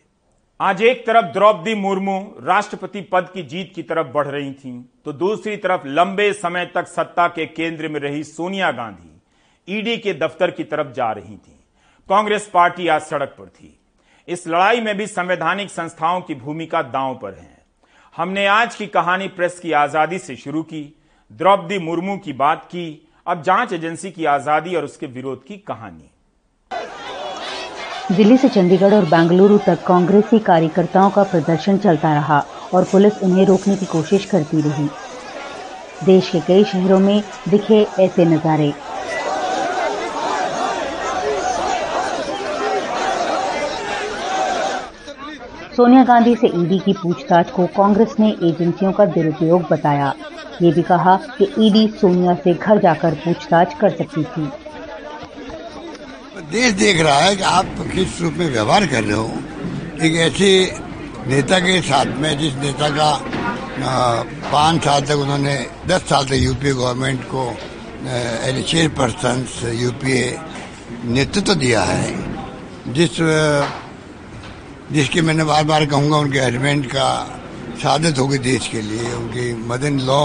आज 0.59 0.81
एक 0.81 1.05
तरफ़ 1.05 1.25
द्रौपदी 1.33 1.73
मुर्मू 1.75 2.17
राष्ट्रपति 2.39 3.01
पद 3.03 3.29
की 3.33 3.43
जीत 3.43 3.71
की 3.75 3.83
तरफ़ 3.83 4.07
बढ़ 4.07 4.27
रही 4.27 4.51
थीं, 4.53 4.81
तो 5.05 5.13
दूसरी 5.13 5.55
तरफ़ 5.57 5.87
लंबे 5.87 6.31
समय 6.33 6.65
तक 6.65 6.87
सत्ता 6.87 7.27
के 7.27 7.45
केंद्र 7.45 7.87
में 7.87 7.99
रही 7.99 8.23
सोनिया 8.23 8.71
गांधी 8.71 9.77
ईडी 9.77 9.97
के 9.97 10.13
दफ्तर 10.15 10.51
की 10.51 10.63
तरफ़ 10.63 10.91
जा 10.93 11.11
रही 11.11 11.35
थी। 11.37 11.57
कांग्रेस 12.09 12.49
पार्टी 12.53 12.87
आज 12.87 13.01
सड़क 13.01 13.35
पर 13.39 13.47
थी। 13.47 13.75
इस 14.27 14.47
लड़ाई 14.47 14.81
में 14.81 14.95
भी 14.97 15.07
संवैधानिक 15.07 15.69
संस्थाओं 15.69 16.21
की 16.21 16.35
भूमिका 16.35 16.81
दांव 16.81 17.15
पर 17.15 17.33
है। 17.33 17.65
हमने 18.15 18.45
आज 18.47 18.75
की 18.75 18.87
कहानी 18.89 19.27
प्रेस 19.29 19.59
की 19.59 19.71
आज़ादी 19.71 20.19
से 20.19 20.35
शुरू 20.35 20.63
की 20.63 20.83
द्रौपदी 21.31 21.79
मुर्मू 21.79 22.17
की 22.17 22.33
बात 22.35 22.65
की 22.65 22.87
अब 23.27 23.41
जाँच 23.43 23.73
एजेंसी 23.73 24.11
की 24.11 24.25
आज़ादी 24.27 24.75
और 24.75 24.83
उसके 24.83 25.05
विरोध 25.07 25.43
की 25.43 25.57
कहानी। 25.57 26.08
दिल्ली 28.11 28.37
से 28.37 28.49
चंडीगढ़ 28.49 28.93
और 28.93 29.05
बेंगलुरु 29.05 29.57
तक 29.57 29.83
कांग्रेसी 29.87 30.37
कार्यकर्ताओं 30.39 31.09
का 31.09 31.23
प्रदर्शन 31.23 31.77
चलता 31.77 32.13
रहा 32.13 32.43
और 32.73 32.83
पुलिस 32.83 33.21
उन्हें 33.23 33.45
रोकने 33.45 33.75
की 33.75 33.85
कोशिश 33.85 34.25
करती 34.25 34.61
रही। 34.61 34.87
देश 36.05 36.29
के 36.29 36.39
कई 36.39 36.63
शहरों 36.63 36.99
में 36.99 37.21
दिखे 37.49 37.81
ऐसे 37.99 38.25
नजारे। 38.25 38.71
सोनिया 45.75 46.03
गांधी 46.03 46.35
से 46.35 46.47
ईडी 46.47 46.79
की 46.79 46.93
पूछताछ 46.93 47.51
को 47.51 47.65
कांग्रेस 47.67 48.15
ने 48.19 48.29
एजेंसियों 48.43 48.91
का 48.91 49.05
दुरुपयोग 49.05 49.67
बताया। 49.71 50.13
ये 50.61 50.71
भी 50.71 50.81
कहा 50.81 51.15
कि 51.37 51.53
ईडी 51.59 51.87
सोनिया 52.01 52.33
से 52.33 52.53
घर 52.53 52.79
जाकर 52.79 53.13
पूछताछ 53.15 53.73
कर 53.73 53.89
सकती 53.89 54.23
थी। 54.23 54.49
देश 56.51 56.71
देख 56.73 56.99
रहा 57.01 57.17
है 57.19 57.35
कि 57.35 57.43
आप 57.43 57.65
किस 57.93 58.21
रूप 58.21 58.33
में 58.33 58.49
व्यवहार 58.49 58.85
कर 58.87 59.03
रहे 59.03 59.17
हो। 59.17 59.33
एक 60.01 60.15
ऐसे 60.17 60.49
नेता 61.27 61.59
के 61.59 61.81
साथ 61.81 62.05
में, 62.17 62.37
जिस 62.39 62.53
नेता 62.55 62.89
का 62.89 63.09
पाँच 64.49 64.83
साल 64.85 65.01
तक 65.01 65.17
उन्होंने, 65.17 65.55
दस 65.87 66.01
साल 66.09 66.25
तक 66.25 66.33
यूपीए 66.33 66.73
गवर्नमेंट 66.73 67.23
को 67.25 67.43
एज 68.49 68.63
चेयरपर्सन 68.65 69.45
यूपीए 69.73 70.25
नेतृत्व 71.05 71.53
दिया 71.55 71.83
है। 71.83 72.13
जिस 72.93 73.21
जिसकी 74.89 75.21
मैंने 75.21 75.43
बार 75.43 75.63
बार 75.63 75.85
कहूँगा, 75.85 76.17
उनके 76.17 76.39
हस्बैंड 76.39 76.85
का 76.87 77.09
शादत 77.81 78.19
होगी 78.19 78.37
देश 78.43 78.67
के 78.67 78.81
लिए, 78.81 79.13
उनकी 79.13 79.53
मदन 79.67 79.99
लॉ 80.01 80.21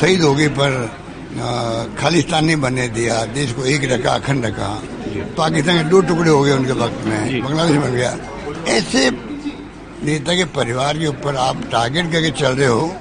शहीद 0.00 0.22
होगी, 0.22 0.48
पर 0.58 0.70
खालिस्तान 1.98 2.60
बनने 2.60 2.88
दिया, 2.90 3.24
देश 3.30 3.52
को 3.52 3.64
एक 3.64 3.90
रखा, 3.92 4.10
अखंड 4.10 4.46
रखा। 4.46 4.70
पाकिस्तान 5.36 5.76
के 5.76 5.84
दो 5.84 6.00
टुकड़े 6.00 6.30
हो 6.30 6.42
गए 6.42 6.52
उनके 6.52 6.72
वक्त 6.80 7.04
में 7.06 7.42
बांग्लादेश 7.42 7.76
बन 7.76 7.92
गया 7.92 8.16
ऐसे 8.68 9.10
नेता 10.04 10.34
के 10.34 10.44
परिवार 10.56 10.98
के 10.98 11.06
ऊपर 11.06 11.36
आप 11.40 11.62
टारगेट 11.72 12.12
करके 12.12 12.30
चल 12.32 12.52
रहे 12.52 12.66
हो 12.68 12.94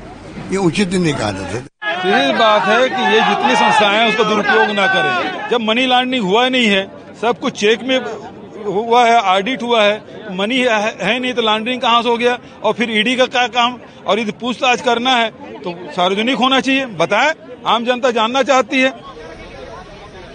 ये 0.52 0.58
उचित 0.58 0.94
नहीं 0.94 1.14
कहा 1.14 1.32
जाता। 1.32 1.60
सीधी 2.02 2.34
बात 2.40 2.68
है 2.68 2.90
कि 2.90 3.02
ये 3.04 3.20
जितनी 3.30 3.56
संस्थाएँ 3.56 3.98
हैं 4.00 4.08
उसका 4.10 4.24
दुरुपयोग 4.24 4.72
ना 4.76 4.88
करें। 4.88 5.50
जब 5.52 5.62
मनी 5.62 5.86
लॉन्ड्रिंग 5.86 6.26
हुआ 6.26 6.48
नहीं 6.50 6.68
है 6.68 6.86
सब 7.22 7.40
कुछ 7.40 7.60
चेक 7.60 7.84
में 7.84 8.00
हुआ 8.66 9.04
है 9.06 9.20
ऑडिट 9.22 9.64
हुआ 9.64 9.84
है 9.84 10.36
मनी 10.38 10.58
है, 10.60 10.80
है 11.02 11.20
नहीं 11.20 11.34
तो 11.34 11.42
लॉन्ड्रिंग 11.42 11.82
कहाँ 11.82 12.02
से 12.04 12.10
हो 12.10 12.18
गया? 12.18 12.38
और 12.64 12.74
फिर 12.74 12.92
ईडी 12.92 13.16
का 13.16 13.26
क्या 13.28 13.48
काम? 13.48 13.78
और 14.08 14.20
यदि 14.20 14.32
पूछताछ 14.32 14.82
करना 14.82 15.16
है 15.16 15.30
तो 15.64 15.74
सार्वजनिक 15.92 16.38
होना 16.38 16.60
चाहिए। 16.60 16.86
बताए 16.98 17.34
आम 17.66 17.86
जनता 17.86 18.12
जानना 18.12 18.42
चाहती 18.44 18.82
है। 18.82 18.94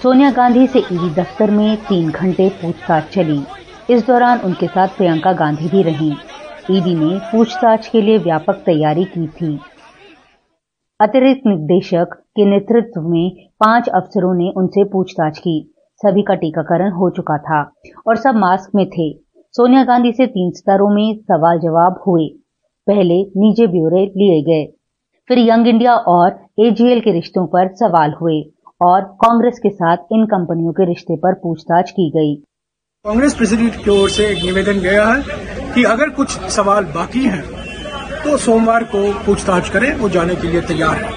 सोनिया 0.02 0.30
गांधी 0.30 0.66
से 0.66 0.78
ईडी 0.78 1.08
दफ्तर 1.14 1.50
में 1.50 1.76
तीन 1.78 2.10
घंटे 2.10 2.48
पूछताछ 2.50 3.08
चली। 3.14 3.38
इस 3.90 4.06
दौरान 4.06 4.38
उनके 4.40 4.66
साथ 4.66 4.88
प्रियंका 4.88 5.32
गांधी 5.32 5.68
भी 5.68 5.82
रहीं। 5.82 6.12
ईडी 6.70 6.94
ने 6.94 7.18
पूछताछ 7.22 7.88
के 7.88 8.00
लिए 8.00 8.18
व्यापक 8.18 8.62
तैयारी 8.66 9.04
की 9.06 9.26
थी। 9.30 9.58
अतिरिक्त 11.00 11.42
निदेशक 11.46 12.14
के 12.36 12.44
नेतृत्व 12.44 13.08
में 13.08 13.30
पाँच 13.60 13.88
अफसरों 13.90 14.32
ने 14.34 14.50
उनसे 14.56 14.84
पूछताछ 14.84 15.38
की। 15.38 15.56
सभी 16.00 16.22
का 16.22 16.34
टीकाकरण 16.34 16.92
हो 16.92 17.10
चुका 17.10 17.36
था 17.38 17.60
और 18.06 18.16
सब 18.16 18.36
मास्क 18.36 18.74
में 18.74 18.86
थे। 18.88 19.12
सोनिया 19.54 19.82
गांधी 19.84 20.12
से 20.12 20.26
तीन 20.28 20.50
स्तरों 20.50 20.88
में 20.90 21.18
सवाल 21.22 21.58
जवाब 21.58 22.02
हुए। 22.06 22.26
पहले 22.86 23.20
निजी 23.36 23.66
ब्यौरे 23.66 24.04
लिए 24.06 24.40
गए, 24.42 24.64
फिर 25.30 25.38
यंग 25.40 25.68
इंडिया 25.68 25.94
और 26.08 26.38
एजीएल 26.60 27.00
के 27.00 27.12
रिश्तों 27.12 27.46
पर 27.46 27.68
सवाल 27.74 28.14
हुए। 28.20 28.40
और 28.80 29.00
कांग्रेस 29.22 29.58
के 29.58 29.70
साथ 29.70 30.12
इन 30.12 30.24
कंपनियों 30.26 30.72
के 30.72 30.84
रिश्ते 30.84 31.16
पर 31.16 31.34
पूछताछ 31.34 31.90
की 31.90 32.08
गई। 32.10 32.34
कांग्रेस 33.04 33.34
प्रेसिडेंट 33.34 33.74
की 33.84 33.90
ओर 33.90 34.10
से 34.10 34.26
एक 34.26 34.44
निवेदन 34.44 34.78
गया 34.80 35.04
है 35.06 35.72
कि 35.74 35.82
अगर 35.84 36.10
कुछ 36.10 36.38
सवाल 36.50 36.84
बाकी 36.94 37.24
हैं 37.24 37.42
तो 38.22 38.36
सोमवार 38.36 38.84
को 38.84 39.02
पूछताछ 39.26 39.68
करें 39.68 39.92
वो 39.96 40.08
जाने 40.08 40.34
के 40.34 40.48
लिए 40.48 40.60
तैयार 40.60 40.96
है। 40.96 41.10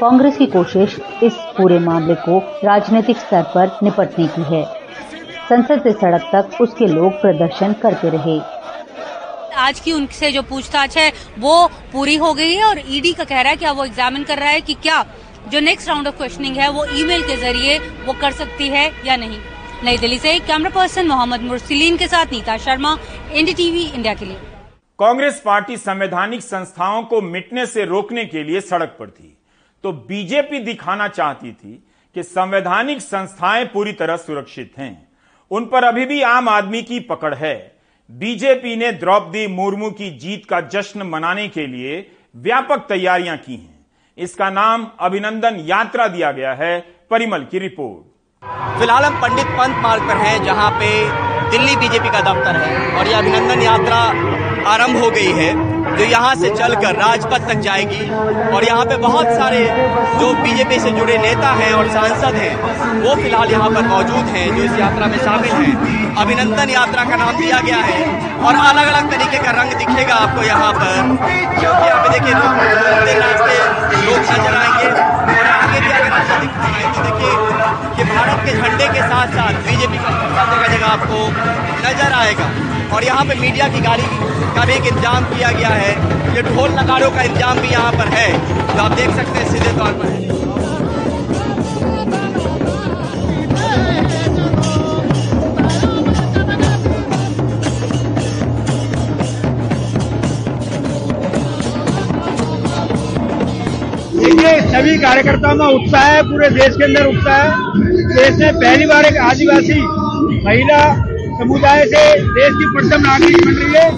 कांग्रेस 0.00 0.36
की 0.36 0.46
कोशिश 0.46 0.96
इस 1.22 1.36
पूरे 1.56 1.78
मामले 1.78 2.14
को 2.20 2.38
राजनीतिक 2.64 3.16
स्तर 3.16 3.42
पर 3.54 3.78
निपटने 3.82 4.26
की 4.26 4.42
है। 4.44 4.64
संसद 5.48 5.82
से 5.82 5.92
सड़क 5.92 6.30
तक 6.34 6.60
उसके 6.60 6.86
लोग 6.86 7.12
प्रदर्शन 7.12 7.72
करते 7.82 8.10
रहे। 8.10 8.38
आज 9.58 9.78
की 9.80 9.92
उनसे 9.92 10.30
जो 10.32 10.42
पूछताछ 10.42 10.96
है 10.98 11.10
वो 11.38 11.66
पूरी 11.92 12.16
हो 12.16 12.32
गई 12.34 12.54
है 12.54 12.64
और 12.64 12.80
ईडी 12.88 13.12
का 13.12 13.24
कह 13.24 13.40
रहा 13.40 13.50
है 13.50 13.56
कि 13.56 13.64
अब 13.64 13.76
वो 13.76 13.84
एग्जामिन 13.84 14.24
कर 14.24 14.38
रहा 14.38 14.48
है 14.48 14.60
कि 14.60 14.74
क्या 14.74 15.04
जो 15.48 15.60
नेक्स्ट 15.60 15.88
राउंड 15.88 16.08
ऑफ़ 16.08 16.16
क्वेश्चनिंग 16.16 16.56
है, 16.56 16.70
वो 16.70 16.84
ईमेल 16.84 17.22
के 17.22 17.36
ज़रिए 17.36 17.78
वो 17.78 18.12
कर 18.12 18.32
सकती 18.32 18.68
है 18.68 19.06
या 19.06 19.16
नहीं। 19.16 19.38
नई 19.84 19.98
दिल्ली 19.98 20.18
से 20.18 20.38
कैमरा 20.38 20.70
पर्सन 20.70 21.06
मोहम्मद 21.06 21.40
मुरसलीन 21.40 21.96
के 21.96 22.08
साथ 22.08 22.26
नीता 22.26 22.56
शर्मा 22.56 22.96
एनडीटीवी 23.32 23.84
इंडिया 23.84 24.14
के 24.14 24.24
लिए। 24.24 24.36
कांग्रेस 24.98 25.42
पार्टी 25.44 25.76
संवैधानिक 25.76 26.40
संस्थाओं 26.40 27.02
को 27.02 27.20
मिटने 27.20 27.66
से 27.66 27.84
रोकने 27.84 28.24
के 28.24 28.42
लिए 28.42 28.60
सड़क 28.60 28.96
पर 28.98 29.10
थी। 29.10 29.38
तो 29.82 29.92
बीजेपी 29.92 30.58
दिखाना 30.58 31.08
चाहती 31.08 31.52
थी 31.52 31.88
कि 32.14 32.22
संवैधानिक 32.22 33.00
संस्थाएँ 33.00 33.64
पूरी 33.64 33.92
तरह 33.92 34.16
सुरक्षित 34.16 34.72
हैं। 34.78 35.08
उन 35.50 35.64
पर 35.64 35.84
अभी 35.84 36.06
भी 36.06 36.22
आम 36.22 36.48
आदमी 36.48 36.82
की 36.82 37.00
पकड़ 37.00 37.34
है। 37.34 37.76
बीजेपी 38.10 38.76
ने 38.76 38.92
द्रौपदी 38.92 39.46
मुर्मू 39.46 39.90
की 39.90 40.10
जीत 40.10 40.46
का 40.46 40.60
जश्न 40.60 41.02
मनाने 41.02 41.48
के 41.48 41.66
लिए 41.66 42.10
व्यापक 42.36 42.78
तैयारियाँ 42.78 43.36
की 43.36 43.54
हैं। 43.54 43.75
इसका 44.18 44.48
नाम 44.50 44.86
अभिनंदन 45.00 45.56
यात्रा 45.60 46.06
दिया 46.08 46.30
गया 46.32 46.52
है, 46.54 46.78
परिमल 47.10 47.42
की 47.50 47.58
रिपोर्ट। 47.58 48.78
फ़िलहाल 48.78 49.04
हम 49.04 49.20
पंडित 49.22 49.46
पंत 49.58 49.76
मार्ग 49.76 50.02
पर 50.02 50.16
हैं, 50.16 50.44
जहाँ 50.44 50.70
पे 50.70 50.88
दिल्ली 51.50 51.76
बीजेपी 51.76 52.10
का 52.10 52.20
दफ्तर 52.22 52.56
है 52.56 52.96
और 52.98 53.06
यह 53.06 53.18
अभिनंदन 53.18 53.62
यात्रा 53.62 53.98
आरंभ 54.70 54.96
हो 54.96 55.10
गई 55.10 55.32
है। 55.32 55.50
जो 55.98 56.04
यहाँ 56.06 56.34
से 56.36 56.48
चलकर 56.52 56.94
राजपथ 56.96 57.48
तक 57.48 57.60
जाएगी। 57.62 58.08
और 58.50 58.64
यहाँ 58.64 58.84
पे 58.86 58.96
बहुत 58.98 59.26
सारे 59.32 59.60
जो 60.20 60.32
बीजेपी 60.42 60.78
से 60.80 60.90
जुड़े 60.92 61.16
नेता 61.18 61.50
हैं 61.54 61.72
और 61.74 61.88
सांसद 61.90 62.34
हैं, 62.36 62.54
वो 63.02 63.14
फ़िलहाल 63.16 63.50
यहाँ 63.50 63.70
पर 63.70 63.86
मौजूद 63.88 64.28
हैं, 64.36 64.46
जो 64.56 64.62
इस 64.64 64.78
यात्रा 64.80 65.06
में 65.06 65.18
शामिल 65.20 65.52
हैं। 65.52 66.14
अभिनंदन 66.16 66.70
यात्रा 66.70 67.04
का 67.04 67.16
नाम 67.16 67.36
दिया 67.38 67.60
गया 67.60 67.80
है। 67.82 67.98
और 68.38 68.54
अलग 68.56 68.86
अलग 68.86 69.10
तरीके 69.10 69.38
का 69.38 69.50
रंग 69.52 69.72
दिखेगा 69.78 70.14
आपको 70.16 70.42
यहाँ 70.44 70.72
पर। 70.74 70.94
क्योंकि 71.56 71.86
यहाँ 71.86 72.02
पे 72.02 72.08
देखिए 72.10 72.34
लोग 72.34 74.20
नज़र 74.26 74.54
आएँगे 74.56 74.88
और 74.88 75.46
आगे 75.48 75.80
भी 75.80 75.90
अगर 75.90 76.12
आपको 76.12 76.40
दिखाएँ 76.40 76.84
तो 76.94 77.02
देखिए 77.02 77.32
कि 77.96 78.04
भारत 78.10 78.44
के 78.46 78.52
झंडे 78.52 78.86
के 78.88 79.02
साथ 79.02 79.34
साथ 79.36 79.60
बीजेपी 79.66 79.98
का 79.98 80.10
जगह 80.46 80.66
जगह 80.68 80.86
आपको 80.86 81.18
नज़र 81.86 82.12
आएगा। 82.14 82.46
और 82.94 83.04
यहाँ 83.04 83.24
पे 83.24 83.34
मीडिया 83.40 83.68
की 83.68 83.80
गाड़ी 83.80 84.02
का 84.56 84.64
भी 84.64 84.72
एक 84.72 84.86
इंतज़ाम 84.86 85.24
किया 85.26 85.50
गया 85.52 85.68
है। 85.70 85.90
ये 86.36 86.42
ढोल 86.44 86.70
नगाड़ों 86.72 87.10
का 87.10 87.22
इंतज़ाम 87.22 87.58
भी 87.60 87.68
यहाँ 87.68 87.92
पर 87.92 88.08
है। 88.14 88.28
जो 88.68 88.82
आप 88.82 88.92
देख 88.92 89.10
सकते 89.16 89.38
हैं 89.38 89.48
सीधे 89.52 89.72
तौर 89.78 89.92
पर। 89.92 90.14
देखिए, 104.18 104.60
सभी 104.70 104.96
कार्यकर्ताओं 104.98 105.54
में 105.56 105.66
उत्साह 105.66 106.04
है, 106.04 106.22
पूरे 106.22 106.48
देश 106.50 106.76
के 106.76 106.84
अंदर 106.84 107.06
उत्साह 107.06 107.36
है। 107.36 107.50
देश 108.06 108.38
में 108.40 108.54
पहली 108.54 108.86
बार 108.86 109.04
एक 109.04 109.16
आदिवासी 109.22 109.80
महिला 110.44 110.78
समुदाय 111.38 111.82
से 111.86 112.02
देश 112.34 112.52
की 112.52 112.66
प्रथम 112.74 113.02
नागरिक 113.02 113.36
बन 113.46 113.56
रही 113.56 113.72
है। 113.74 113.88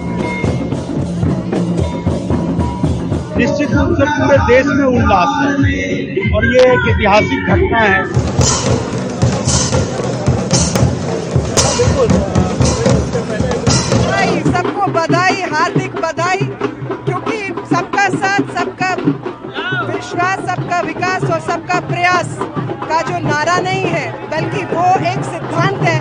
निश्चित 3.38 3.70
रूप 3.72 3.90
से 3.98 4.07
पूरे 4.12 4.38
देश 4.46 4.66
में 4.68 4.85
उल्लास 4.87 5.35
है 5.38 5.53
और 6.37 6.46
ये 6.46 6.64
एक 6.72 6.88
ऐतिहासिक 6.92 7.40
घटना 7.46 7.81
है। 7.83 8.01
सबको 14.48 14.87
बधाई, 14.92 15.40
हार्दिक 15.53 15.94
बधाई, 16.03 16.42
क्योंकि 17.07 17.38
सबका 17.70 18.09
साथ, 18.16 18.42
सबका 18.59 18.90
विश्वास, 19.87 20.38
सबका 20.48 20.81
विकास 20.83 21.22
और 21.24 21.40
सबका 21.48 21.81
प्रयास 21.88 22.37
का 22.90 23.01
जो 23.03 23.18
नारा 23.29 23.59
नहीं 23.61 23.85
है, 23.87 24.07
बल्कि 24.31 24.64
वो 24.74 24.87
एक 25.12 25.24
सिद्धांत 25.24 25.81
है। 25.83 25.98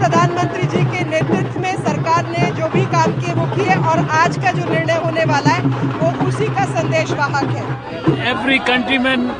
प्रधानमंत्री 0.00 0.66
जी 0.68 0.84
के 0.92 1.04
नेतृत्व 1.08 1.60
में 1.60 1.74
सरकार 1.78 2.28
ने 2.28 2.50
जो 2.52 2.68
भी 2.68 2.84
काम 2.92 3.12
किए 3.20 3.32
वो 3.34 3.46
किए 3.54 3.74
और 3.90 3.98
आज 4.18 4.36
का 4.44 4.52
जो 4.52 4.68
निर्णय 4.70 5.00
होने 5.04 5.24
वाला 5.30 5.50
है 5.50 5.62
वो 5.98 6.28
उसी 6.28 6.46
का 6.54 6.64
संदेश 6.70 7.10
वाहक 7.18 7.50
है। 7.56 8.30
Every 8.30 8.58
countryman 8.68 9.30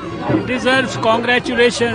deserves 0.47 0.97
congratulation 1.07 1.95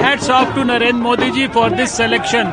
hats 0.00 0.30
off 0.30 0.54
to 0.54 0.62
Narendra 0.64 1.02
Modi 1.02 1.30
ji 1.30 1.46
for 1.54 1.70
this 1.72 1.96
selection 1.96 2.52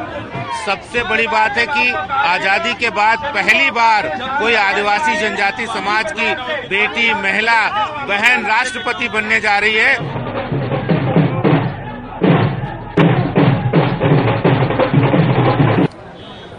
सबसे 0.65 1.03
बड़ी 1.09 1.27
बात 1.27 1.57
है 1.57 1.65
कि 1.67 1.91
आज़ादी 1.91 2.73
के 2.79 2.89
बाद 2.95 3.19
पहली 3.35 3.69
बार 3.71 4.07
कोई 4.39 4.55
आदिवासी 4.57 5.15
जनजाति 5.19 5.65
समाज 5.67 6.11
की 6.11 6.33
बेटी 6.69 7.13
महिला 7.15 7.59
बहन 8.07 8.45
राष्ट्रपति 8.45 9.09
बनने 9.09 9.39
जा 9.41 9.57
रही 9.59 9.75
है। 9.75 10.16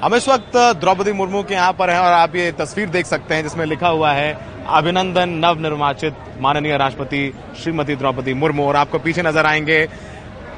हम 0.02 0.14
इस 0.14 0.28
वक्त 0.28 0.56
द्रौपदी 0.80 1.12
मुर्मू 1.12 1.42
के 1.42 1.54
यहाँ 1.54 1.72
पर 1.72 1.90
हैं 1.90 1.98
और 1.98 2.12
आप 2.12 2.34
ये 2.36 2.50
तस्वीर 2.54 2.88
देख 2.88 3.06
सकते 3.06 3.34
हैं 3.34 3.42
जिसमें 3.42 3.64
लिखा 3.66 3.88
हुआ 3.88 4.10
है, 4.12 4.32
अभिनंदन 4.68 5.28
नव 5.44 5.60
निर्वाचित 5.60 6.16
माननीय 6.40 6.76
राष्ट्रपति 6.76 7.32
श्रीमती 7.62 7.96
द्रौपदी 7.96 8.34
मुर्मू। 8.34 8.64
और 8.64 8.76
आपको 8.76 8.98
पीछे 8.98 9.22
नज़र 9.22 9.46
आएँगे 9.46 9.84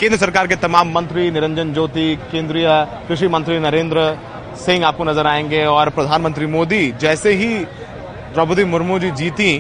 केंद्र 0.01 0.17
सरकार 0.19 0.47
के 0.47 0.57
तमाम 0.57 0.93
मंत्री 0.95 1.31
निरंजन 1.31 1.73
ज्योति, 1.73 2.17
केंद्रीय 2.33 2.69
कृषि 3.09 3.29
मंत्री 3.29 3.59
नरेंद्र 3.59 4.17
सिंह 4.65 4.87
आपको 4.87 5.05
नज़र 5.05 5.27
आएँगे 5.27 5.65
और 5.67 5.91
प्रधानमंत्री 5.91 6.47
मोदी 6.49 6.91
जैसे 7.01 7.33
ही 7.35 7.49
द्रौपदी 8.35 8.65
मुर्मू 8.67 8.99
जी 8.99 9.11
जीती, 9.13 9.59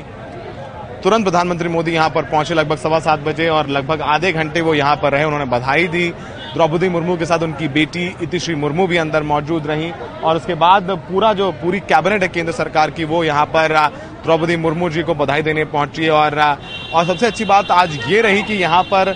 तुरंत 1.03 1.25
प्रधानमंत्री 1.25 1.69
मोदी 1.69 1.93
यहाँ 1.93 2.11
पर 2.11 2.25
पहुँचे 2.27 2.55
लगभग 2.55 2.77
सवा 2.79 2.99
सात 3.01 3.21
बजे 3.21 3.49
और 3.49 3.69
लगभग 3.69 4.03
आधे 4.05 4.33
घंटे 4.33 4.61
वो 4.61 4.75
यहाँ 4.75 4.97
पर 4.97 5.13
रहे, 5.13 5.25
उन्होंने 5.25 5.45
बधाई 5.49 5.89
दी। 5.89 6.13
द्रौपदी 6.55 6.89
मुर्मू 6.89 7.17
के 7.17 7.27
साथ 7.27 7.43
उनकी 7.43 7.69
बेटी 7.71 8.05
इतिश्री 8.23 8.55
मुर्मू 8.57 8.87
भी 8.87 8.97
अंदर 8.97 9.23
मौजूद 9.25 9.67
रही। 9.67 9.91
और 10.23 10.37
उसके 10.37 10.55
बाद 10.57 10.91
पूरा 11.09 11.33
जो 11.33 11.51
पूरी 11.55 11.81
कैबिनेट 11.83 12.23
है 12.23 12.29
केंद्र 12.29 12.53
सरकार 12.53 12.91
की, 12.91 13.05
वो 13.05 13.23
यहाँ 13.25 13.45
पर 13.47 13.77
द्रौपदी 14.25 14.57
मुर्मू 14.59 14.89
जी 14.91 15.03
को 15.03 15.15
बधाई 15.15 15.43
देने 15.43 15.65
पहुँची 15.67 16.09
और 16.11 16.39
और 16.39 17.05
सबसे 17.07 17.27
अच्छी 17.27 17.45
बात 17.47 17.71
आज 17.73 17.99
ये 18.09 18.21
रही 18.23 18.43
कि 18.43 18.55
यहाँ 18.55 18.83
पर 18.85 19.15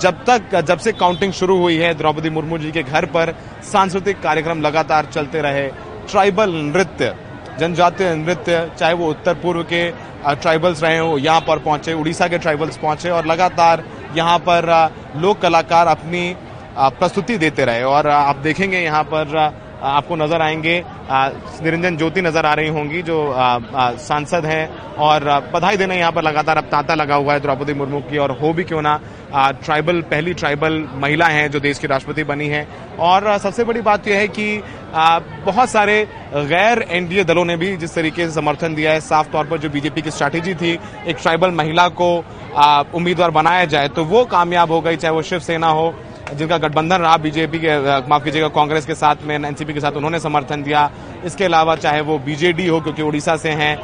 जब 0.00 0.24
तक, 0.24 0.60
जब 0.60 0.78
से 0.78 0.92
काउंटिंग 0.94 1.32
शुरू 1.32 1.58
हुई 1.58 1.76
है, 1.76 1.92
द्रौपदी 1.94 2.30
मुर्मू 2.30 2.58
जी 2.58 2.70
के 2.70 2.82
घर 2.82 3.04
पर 3.06 3.34
सांस्कृतिक 3.64 4.20
कार्यक्रम 4.22 4.60
लगातार 4.62 5.06
चलते 5.06 5.40
रहे। 5.42 5.68
ट्राइबल 6.10 6.52
नृत्य, 6.54 7.14
जनजातीय 7.60 8.14
नृत्य, 8.16 8.70
चाहे 8.78 8.94
वो 8.94 9.10
उत्तर 9.10 9.34
पूर्व 9.36 9.62
के 9.64 9.90
ट्राइबल्स 10.32 10.82
रहे 10.82 10.98
हो, 10.98 11.16
यहाँ 11.18 11.40
पर 11.40 11.58
पहुँचे, 11.60 11.92
उड़ीसा 11.94 12.28
के 12.28 12.38
ट्राइबल्स 12.38 12.76
पहुँचे 12.78 13.10
और 13.10 13.26
लगातार 13.26 13.84
यहाँ 14.16 14.38
पर 14.40 14.68
लोक 15.16 15.40
कलाकार 15.40 15.86
अपनी 15.86 16.34
प्रस्तुति 16.78 17.38
देते 17.38 17.64
रहे 17.64 17.82
और 17.84 18.06
आप 18.08 18.36
देखेंगे 18.38 18.78
यहाँ 18.78 19.02
पर 19.04 19.36
आपको 19.80 20.16
नज़र 20.16 20.42
आएँगे 20.42 20.82
निरंजन 21.62 21.96
ज्योति 21.96 22.22
नज़र 22.22 22.46
आ 22.46 22.52
रही 22.54 22.68
होंगी, 22.68 23.02
जो 23.02 23.34
सांसद 23.98 24.46
हैं 24.46 24.94
और 24.96 25.24
बधाई 25.54 25.76
देने 25.76 25.98
यहाँ 25.98 26.12
पर 26.12 26.22
लगातार 26.22 26.58
अब 26.58 26.64
तांता 26.64 26.94
लगा 26.94 27.14
हुआ 27.14 27.32
है 27.32 27.40
द्रौपदी 27.40 27.74
मुर्मू 27.74 28.00
की 28.00 28.18
और 28.18 28.30
हो 28.32 28.52
भी 28.52 28.64
क्यों 28.64 28.82
ना 28.82 28.96
ट्राइबल, 29.30 30.00
पहली 30.02 30.34
ट्राइबल 30.34 30.82
महिला 30.94 31.26
हैं 31.28 31.50
जो 31.50 31.60
देश 31.60 31.78
की 31.78 31.86
राष्ट्रपति 31.86 32.24
बनी 32.24 32.48
है। 32.48 32.66
और 33.00 33.36
सबसे 33.38 33.64
बड़ी 33.64 33.80
बात 33.82 34.08
यह 34.08 34.18
है 34.18 34.28
कि 34.28 34.62
बहुत 35.46 35.70
सारे 35.70 36.02
गैर 36.34 36.82
एनडीए 36.90 37.24
दलों 37.24 37.44
ने 37.44 37.56
भी 37.56 37.76
जिस 37.76 37.94
तरीके 37.94 38.26
से 38.26 38.32
समर्थन 38.32 38.74
दिया 38.74 38.92
है, 38.92 39.00
साफ़ 39.02 39.28
तौर 39.28 39.46
पर 39.46 39.58
जो 39.58 39.70
बीजेपी 39.70 40.02
की 40.02 40.10
स्ट्रैटेजी 40.10 40.54
थी, 40.54 40.78
एक 41.06 41.16
ट्राइबल 41.22 41.50
महिला 41.52 41.88
को 41.92 42.16
उम्मीदवार 42.96 43.30
बनाया 43.30 43.64
जाए 43.66 43.88
तो 43.88 44.04
वो 44.06 44.24
कामयाब 44.26 44.70
हो 44.72 44.80
गई, 44.80 44.96
चाहे 44.96 45.14
वो 45.14 45.22
शिवसेना 45.22 45.68
हो 45.68 45.94
जिनका 46.28 46.58
गठबंधन 46.58 46.96
रहा 46.96 47.16
बीजेपी 47.18 47.58
के 47.58 47.78
माफ़ 48.08 48.24
कीजिएगा 48.24 48.48
कांग्रेस 48.50 48.86
के 48.86 48.94
साथ 48.94 49.22
में 49.26 49.34
एनसीपी 49.36 49.74
के 49.74 49.80
साथ 49.80 49.92
उन्होंने 49.92 50.20
समर्थन 50.20 50.62
दिया। 50.62 50.90
इसके 51.24 51.44
अलावा 51.44 51.74
चाहे 51.76 52.00
वो 52.00 52.18
बीजेडी 52.18 52.66
हो 52.66 52.80
क्योंकि 52.80 53.02
उड़ीसा 53.02 53.36
से 53.36 53.50
हैं 53.52 53.76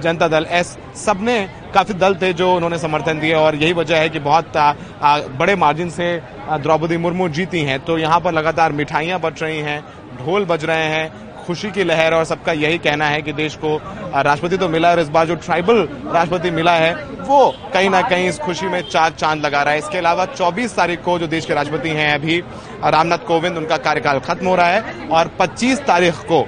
जनता 0.00 0.28
दल 0.28 0.46
एस 0.50 0.76
सबने 0.96 1.38
काफ़ी 1.74 1.94
दल 1.94 2.14
थे 2.14 2.32
जो 2.32 2.52
उन्होंने 2.54 2.78
समर्थन 2.78 3.20
दिए 3.20 3.34
और 3.34 3.54
यही 3.56 3.72
वजह 3.72 3.96
है 3.96 4.08
कि 4.08 4.18
बहुत 4.20 4.56
आ, 4.56 4.74
आ, 5.02 5.18
बड़े 5.38 5.54
मार्जिन 5.56 5.90
से 5.90 6.16
द्रौपदी 6.52 6.96
मुर्मू 6.96 7.28
जीती 7.30 7.60
हैं। 7.62 7.78
तो 7.80 7.98
यहाँ 7.98 8.20
पर 8.20 8.32
लगातार 8.32 8.72
मिठाइयाँ 8.72 9.20
बच 9.20 9.42
रही 9.42 9.58
हैं 9.60 9.80
ढोल 10.18 10.44
बज 10.44 10.64
रहे 10.64 10.86
हैं 10.86 11.29
खुशी 11.46 11.70
की 11.70 11.84
लहर 11.84 12.14
और 12.14 12.24
सबका 12.24 12.52
यही 12.54 12.78
कहना 12.78 13.06
है 13.06 13.22
कि 13.22 13.32
देश 13.32 13.54
को 13.56 13.76
राष्ट्रपति 14.16 14.56
तो 14.56 14.68
मिला 14.68 14.90
और 14.90 15.00
इस 15.00 15.08
बार 15.08 15.26
जो 15.26 15.34
ट्राइबल 15.36 15.88
राष्ट्रपति 16.04 16.50
मिला 16.50 16.72
है 16.74 16.92
वो 17.20 17.48
कहीं 17.74 17.90
ना 17.90 18.00
कहीं 18.02 18.28
इस 18.28 18.38
खुशी 18.38 18.66
में 18.66 18.80
चार 18.82 19.10
चाँद 19.10 19.44
लगा 19.44 19.62
रहा 19.62 19.72
है। 19.72 19.78
इसके 19.78 19.98
अलावा 19.98 20.26
24 20.34 20.76
तारीख 20.76 21.02
को 21.04 21.18
जो 21.18 21.26
देश 21.26 21.46
के 21.46 21.54
राष्ट्रपति 21.54 21.88
हैं 21.90 22.12
अभी 22.14 22.38
रामनाथ 22.84 23.26
कोविंद 23.26 23.56
उनका 23.56 23.76
कार्यकाल 23.78 24.18
खत्म 24.20 24.46
हो 24.46 24.54
रहा 24.56 24.66
है 24.66 25.08
और 25.08 25.30
25 25.40 25.86
तारीख 25.86 26.24
को 26.32 26.46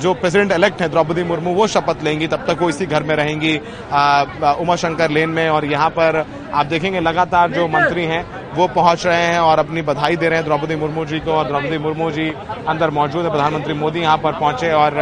जो 0.00 0.12
प्रेसिडेंट 0.14 0.52
इलेक्ट 0.52 0.80
हैं 0.82 0.90
द्रौपदी 0.90 1.22
मुर्मू 1.24 1.52
वो 1.54 1.66
शपथ 1.66 2.02
लेंगी। 2.04 2.26
तब 2.26 2.44
तक 2.48 2.58
वो 2.60 2.68
इसी 2.68 2.86
घर 2.86 3.02
में 3.02 3.14
रहेंगी 3.16 3.56
उमा 4.60 4.76
शंकर 4.76 5.10
लेन 5.10 5.28
में 5.28 5.48
और 5.50 5.64
यहाँ 5.64 5.88
पर 5.90 6.24
आप 6.54 6.66
देखेंगे 6.66 7.00
लगातार 7.00 7.50
जो 7.50 7.66
मंत्री 7.68 8.04
हैं 8.04 8.24
वो 8.56 8.66
पहुँच 8.68 9.06
रहे 9.06 9.22
हैं 9.22 9.38
और 9.40 9.58
अपनी 9.58 9.82
बधाई 9.82 10.16
दे 10.16 10.28
रहे 10.28 10.38
हैं 10.38 10.44
द्रौपदी 10.44 10.76
मुर्मू 10.76 11.04
जी 11.06 11.18
को। 11.20 11.32
और 11.32 11.46
द्रौपदी 11.46 11.78
मुर्मू 11.78 12.10
जी 12.10 12.28
अंदर 12.68 12.90
मौजूद 12.92 13.24
है। 13.24 13.30
प्रधानमंत्री 13.30 13.74
मोदी 13.76 14.00
यहाँ 14.00 14.16
पर 14.18 14.32
पहुँचे 14.34 14.72
और 14.74 14.98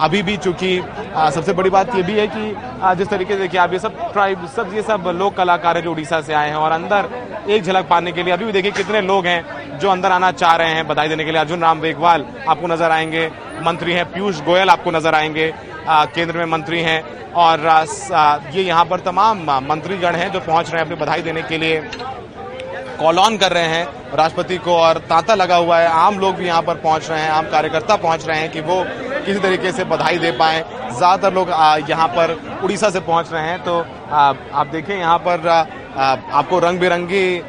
अभी 0.00 0.22
भी 0.22 0.36
चूँकि 0.38 0.80
सबसे 1.34 1.52
बड़ी 1.52 1.70
बात 1.70 1.94
ये 1.94 2.02
भी 2.02 2.12
है 2.14 2.26
कि 2.28 2.96
जिस 2.98 3.08
तरीके 3.08 3.34
से 3.34 3.40
देखिए 3.40 3.60
आप 3.60 3.72
ये 3.72 3.78
सब 3.78 4.12
ट्राइब 4.12 4.46
सब 4.56 4.74
ये 4.74 4.82
सब 4.84 5.12
लोक 5.16 5.36
कलाकार 5.36 5.76
हैं 5.76 5.84
जो 5.84 5.90
उड़ीसा 5.92 6.20
से 6.20 6.34
आए 6.34 6.48
हैं 6.48 6.56
और 6.56 6.72
अंदर 6.72 7.08
एक 7.48 7.62
झलक 7.62 7.88
पाने 7.88 8.12
के 8.12 8.22
लिए 8.22 8.32
अभी 8.32 8.44
भी 8.44 8.52
देखिए 8.52 8.72
कितने 8.72 9.00
लोग 9.02 9.26
हैं 9.26 9.78
जो 9.78 9.90
अंदर 9.90 10.12
आना 10.12 10.30
चाह 10.32 10.54
रहे 10.56 10.74
हैं। 10.74 10.86
बधाई 10.88 11.08
देने 11.08 11.24
के 11.24 11.30
लिए 11.30 11.40
अर्जुन 11.40 11.60
राम 11.60 11.80
वेगवाल 11.80 12.24
आपको 12.48 12.66
नज़र 12.66 12.90
आएँगे। 12.90 13.26
मंत्री 13.64 13.92
हैं 13.92 14.04
पीयूष 14.12 14.40
गोयल 14.44 14.70
आपको 14.70 14.90
नज़र 14.90 15.14
आएँगे। 15.14 15.52
केंद्र 15.88 16.36
में 16.36 16.44
मंत्री 16.48 16.80
हैं 16.82 17.02
और 17.36 17.60
ये 18.54 18.62
यहाँ 18.62 18.84
पर 18.84 19.00
तमाम 19.02 19.42
मंत्रीगण 19.64 20.14
हैं 20.14 20.30
जो 20.32 20.40
पहुँच 20.40 20.70
रहे 20.70 20.80
हैं 20.80 20.86
अपनी 20.86 20.96
बधाई 20.96 21.22
देने 21.22 21.42
के 21.42 21.58
लिए। 21.58 21.80
कॉल 22.96 23.18
ऑन 23.18 23.36
कर 23.38 23.52
रहे 23.52 23.68
हैं 23.68 23.84
राष्ट्रपति 24.12 24.56
को 24.58 24.76
और 24.76 24.98
तांता 25.08 25.34
लगा 25.34 25.56
हुआ 25.56 25.78
है। 25.78 25.88
आम 25.88 26.18
लोग 26.18 26.34
भी 26.34 26.46
यहाँ 26.46 26.62
पर 26.62 26.74
पहुँच 26.78 27.08
रहे 27.10 27.20
हैं 27.20 27.30
आम 27.30 27.50
कार्यकर्ता 27.50 27.96
पहुँच 27.98 28.26
रहे 28.26 28.38
हैं 28.40 28.50
कि 28.52 28.60
वो 28.62 28.82
किसी 29.26 29.38
तरीके 29.40 29.72
से 29.72 29.84
बधाई 29.86 30.18
दे 30.18 30.30
पाए। 30.34 30.60
ज़्यादातर 30.60 31.34
लोग 31.34 31.48
यहाँ 31.90 32.08
पर 32.10 32.32
उड़ीसा 32.64 32.90
से 32.90 33.00
पहुँच 33.02 33.32
रहे 33.32 33.42
हैं। 33.42 33.62
तो 33.64 33.78
आ, 33.78 34.34
आप 34.52 34.66
देखें 34.66 34.96
यहाँ 34.96 35.18
पर 35.20 35.48
आ, 35.48 35.62
आपको 36.32 36.58
रंग 36.58 36.80
बिरंगी 36.80 37.40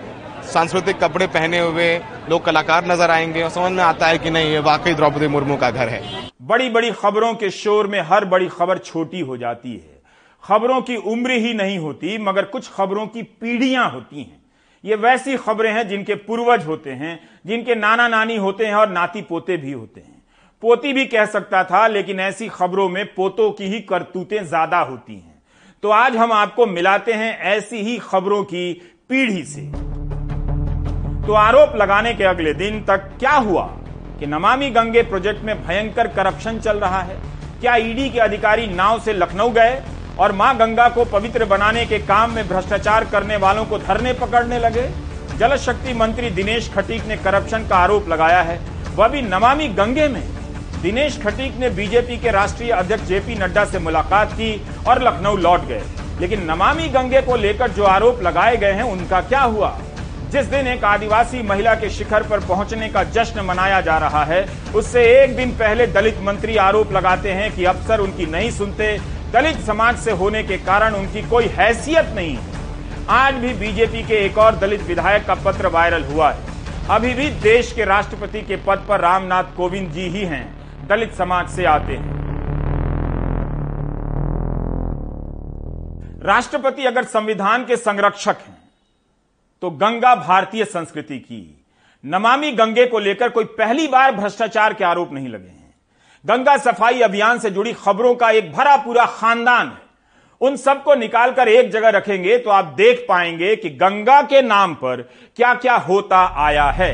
सांस्कृतिक 0.47 0.99
कपड़े 0.99 1.27
पहने 1.27 1.59
हुए 1.59 1.97
लोग 2.29 2.43
कलाकार 2.45 2.85
नज़र 2.87 3.11
आएँगे 3.11 3.41
और 3.43 3.49
समझ 3.49 3.71
में 3.71 3.83
आता 3.83 4.07
है 4.07 4.17
कि 4.17 4.29
नहीं 4.29 4.51
ये 4.51 4.59
वाकई 4.61 4.93
द्रौपदी 4.93 5.27
मुर्मू 5.27 5.57
का 5.57 5.69
घर 5.71 5.89
है। 5.89 6.01
बड़ी 6.43 6.69
बड़ी 6.69 6.91
खबरों 6.93 7.33
के 7.33 7.49
शोर 7.51 7.87
में 7.87 7.99
हर 8.01 8.25
बड़ी 8.25 8.47
खबर 8.49 8.77
छोटी 8.79 9.19
हो 9.21 9.37
जाती 9.37 9.73
है। 9.73 10.01
खबरों 10.43 10.81
की 10.81 10.95
उम्र 11.05 11.31
ही 11.37 11.53
नहीं 11.53 11.77
होती 11.79 12.17
मगर 12.17 12.45
कुछ 12.47 12.69
खबरों 12.73 13.05
की 13.07 13.23
पीढ़ियाँ 13.23 13.89
होती 13.91 14.19
हैं। 14.19 14.39
ये 14.83 14.95
वैसी 14.95 15.35
खबरें 15.37 15.71
हैं 15.73 15.87
जिनके 15.87 16.15
पूर्वज 16.15 16.65
होते 16.65 16.91
हैं, 16.91 17.19
जिनके 17.45 17.75
नाना 17.75 18.07
नानी 18.07 18.35
होते 18.37 18.65
हैं 18.65 18.73
और 18.73 18.89
नाती 18.89 19.21
पोते 19.21 19.57
भी 19.57 19.71
होते 19.71 20.01
हैं। 20.01 20.15
पोती 20.63 20.93
भी 20.93 21.05
कह 21.05 21.25
सकता 21.25 21.63
था, 21.63 21.87
लेकिन 21.87 22.19
ऐसी 22.19 22.47
खबरों 22.47 22.87
में 22.89 23.05
पोतों 23.05 23.49
की 23.51 23.65
ही 23.65 23.79
करतूतें 23.81 24.43
ज़्यादा 24.43 24.79
होती 24.79 25.13
हैं। 25.13 25.41
तो 25.83 25.89
आज 25.89 26.15
हम 26.15 26.31
आपको 26.31 26.65
मिलाते 26.65 27.13
हैं 27.13 27.37
ऐसी 27.47 27.81
ही 27.81 27.97
खबरों 27.99 28.43
की 28.43 28.73
पीढ़ी 29.09 29.43
से। 29.43 29.61
तो 31.27 31.33
आरोप 31.33 31.75
लगाने 31.75 32.13
के 32.13 32.23
अगले 32.23 32.53
दिन 32.53 32.79
तक 32.81 33.09
क्या 33.19 33.31
हुआ 33.31 33.65
कि 34.19 34.25
नमामि 34.25 34.69
गंगे 34.69 35.01
प्रोजेक्ट 35.01 35.43
में 35.43 35.55
भयंकर 35.65 36.07
करप्शन 36.07 36.59
चल 36.59 36.77
रहा 36.77 37.01
है? 37.01 37.19
क्या 37.61 37.75
ईडी 37.75 38.09
के 38.09 38.19
अधिकारी 38.19 38.67
नाव 38.67 38.99
से 38.99 39.13
लखनऊ 39.13 39.49
गए? 39.49 39.81
और 40.19 40.31
माँ 40.31 40.57
गंगा 40.57 40.89
को 40.89 41.05
पवित्र 41.05 41.45
बनाने 41.45 41.85
के 41.85 41.99
काम 41.99 42.31
में 42.31 42.47
भ्रष्टाचार 42.47 43.05
करने 43.05 43.37
वालों 43.37 43.65
को 43.65 43.77
धरने 43.77 44.13
पकड़ने 44.13 44.59
लगे। 44.59 44.89
जल 45.37 45.55
शक्ति 45.57 45.93
मंत्री 45.93 46.29
दिनेश 46.29 46.71
खटीक 46.73 47.05
ने 47.05 47.17
करप्शन 47.17 47.67
का 47.67 47.75
आरोप 47.75 48.09
लगाया 48.09 48.41
है। 48.41 48.59
वह 48.95 49.07
भी 49.07 49.21
नमामि 49.21 49.67
गंगे 49.67 50.07
में। 50.07 50.23
दिनेश 50.81 51.19
खटीक 51.23 51.57
ने 51.57 51.69
बीजेपी 51.69 52.17
के 52.17 52.31
राष्ट्रीय 52.31 52.71
अध्यक्ष 52.71 53.03
जेपी 53.03 53.35
नड्डा 53.35 53.65
से 53.65 53.79
मुलाकात 53.79 54.31
की 54.31 54.67
और 54.87 55.01
लखनऊ 55.03 55.37
लौट 55.37 55.65
गए। 55.65 55.81
लेकिन 56.21 56.43
नमामि 56.43 56.87
गंगे 56.87 57.21
को 57.21 57.35
लेकर 57.35 57.71
जो 57.71 57.83
आरोप 57.83 58.23
लगाए 58.23 58.57
गए 58.57 58.71
हैं, 58.71 58.83
उनका 58.83 59.21
क्या 59.21 59.41
हुआ? 59.41 59.79
जिस 60.29 60.45
दिन 60.45 60.67
एक 60.67 60.83
आदिवासी 60.83 61.41
महिला 61.41 61.73
के 61.75 61.89
शिखर 61.89 62.23
पर 62.23 62.39
पहुँचने 62.39 62.89
का 62.89 63.03
जश्न 63.03 63.41
मनाया 63.41 63.81
जा 63.81 63.97
रहा 63.97 64.23
है, 64.23 64.45
उससे 64.75 65.23
एक 65.23 65.35
दिन 65.35 65.51
पहले 65.51 65.87
दलित 65.87 66.17
मंत्री 66.21 66.57
आरोप 66.57 66.91
लगाते 66.91 67.31
हैं 67.31 67.51
कि 67.51 67.65
अफसर 67.65 67.99
उनकी 67.99 68.25
नहीं 68.25 68.51
सुनते 68.51 69.16
दलित 69.31 69.57
समाज 69.57 69.97
से 69.97 70.11
होने 70.11 70.43
के 70.43 70.57
कारण 70.57 70.93
उनकी 70.95 71.21
कोई 71.29 71.45
हैसियत 71.47 72.05
नहीं। 72.15 72.35
है 72.35 72.55
आज 73.09 73.33
भी 73.33 73.53
बीजेपी 73.53 74.03
के 74.03 74.15
एक 74.25 74.37
और 74.37 74.55
दलित 74.55 74.81
विधायक 74.81 75.25
का 75.25 75.35
पत्र 75.45 75.67
वायरल 75.67 76.03
हुआ 76.03 76.29
है। 76.31 76.55
अभी 76.89 77.13
भी 77.13 77.29
देश 77.41 77.71
के 77.73 77.85
राष्ट्रपति 77.85 78.41
के 78.41 78.55
पद 78.57 78.85
पर 78.89 78.99
रामनाथ 78.99 79.43
कोविंद 79.57 79.91
जी 79.91 80.07
ही 80.09 80.23
हैं। 80.25 80.87
दलित 80.87 81.13
समाज 81.13 81.49
से 81.49 81.65
आते 81.65 81.93
हैं। 81.93 82.15
राष्ट्रपति 86.23 86.85
अगर 86.85 87.03
संविधान 87.03 87.65
के 87.65 87.77
संरक्षक 87.77 88.37
हैं 88.47 88.57
तो 89.61 89.69
गंगा 89.69 90.15
भारतीय 90.15 90.65
संस्कृति 90.65 91.19
की 91.19 91.43
नमामि 92.03 92.51
गंगे 92.51 92.85
को 92.85 92.99
लेकर 92.99 93.29
कोई 93.29 93.45
पहली 93.57 93.87
बार 93.87 94.15
भ्रष्टाचार 94.15 94.73
के 94.73 94.85
आरोप 94.85 95.13
नहीं 95.13 95.27
लगे। 95.27 95.56
गंगा 96.25 96.55
सफ़ाई 96.57 97.01
अभियान 97.01 97.39
से 97.39 97.49
जुड़ी 97.49 97.73
खबरों 97.75 98.13
का 98.15 98.29
एक 98.31 98.51
भरा 98.53 98.75
पूरा 98.77 99.05
खानदान 99.11 99.67
है। 99.67 99.85
उन 100.41 100.55
सबको 100.55 100.95
निकालकर 100.95 101.47
एक 101.47 101.71
जगह 101.71 101.89
रखेंगे 101.89 102.37
तो 102.37 102.49
आप 102.49 102.73
देख 102.77 103.05
पाएँगे 103.09 103.55
कि 103.55 103.69
गंगा 103.75 104.21
के 104.21 104.41
नाम 104.41 104.73
पर 104.73 105.01
क्या 105.37 105.53
क्या 105.53 105.75
होता 105.75 106.23
आया 106.37 106.65
है। 106.71 106.91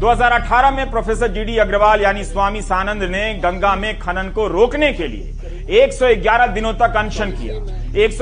2018 0.00 0.70
में 0.70 0.90
प्रोफेसर 0.90 1.28
जीडी 1.28 1.56
अग्रवाल 1.58 2.00
यानी 2.00 2.24
स्वामी 2.24 2.62
सानंद 2.62 3.02
ने 3.02 3.32
गंगा 3.34 3.74
में 3.76 3.98
खनन 3.98 4.28
को 4.28 4.46
रोकने 4.48 4.92
के 4.92 5.08
लिए 5.08 5.76
111 5.78 6.46
दिनों 6.46 6.72
तक 6.74 6.96
अनशन 6.96 7.30
किया। 7.32 7.54
एक 7.96 8.12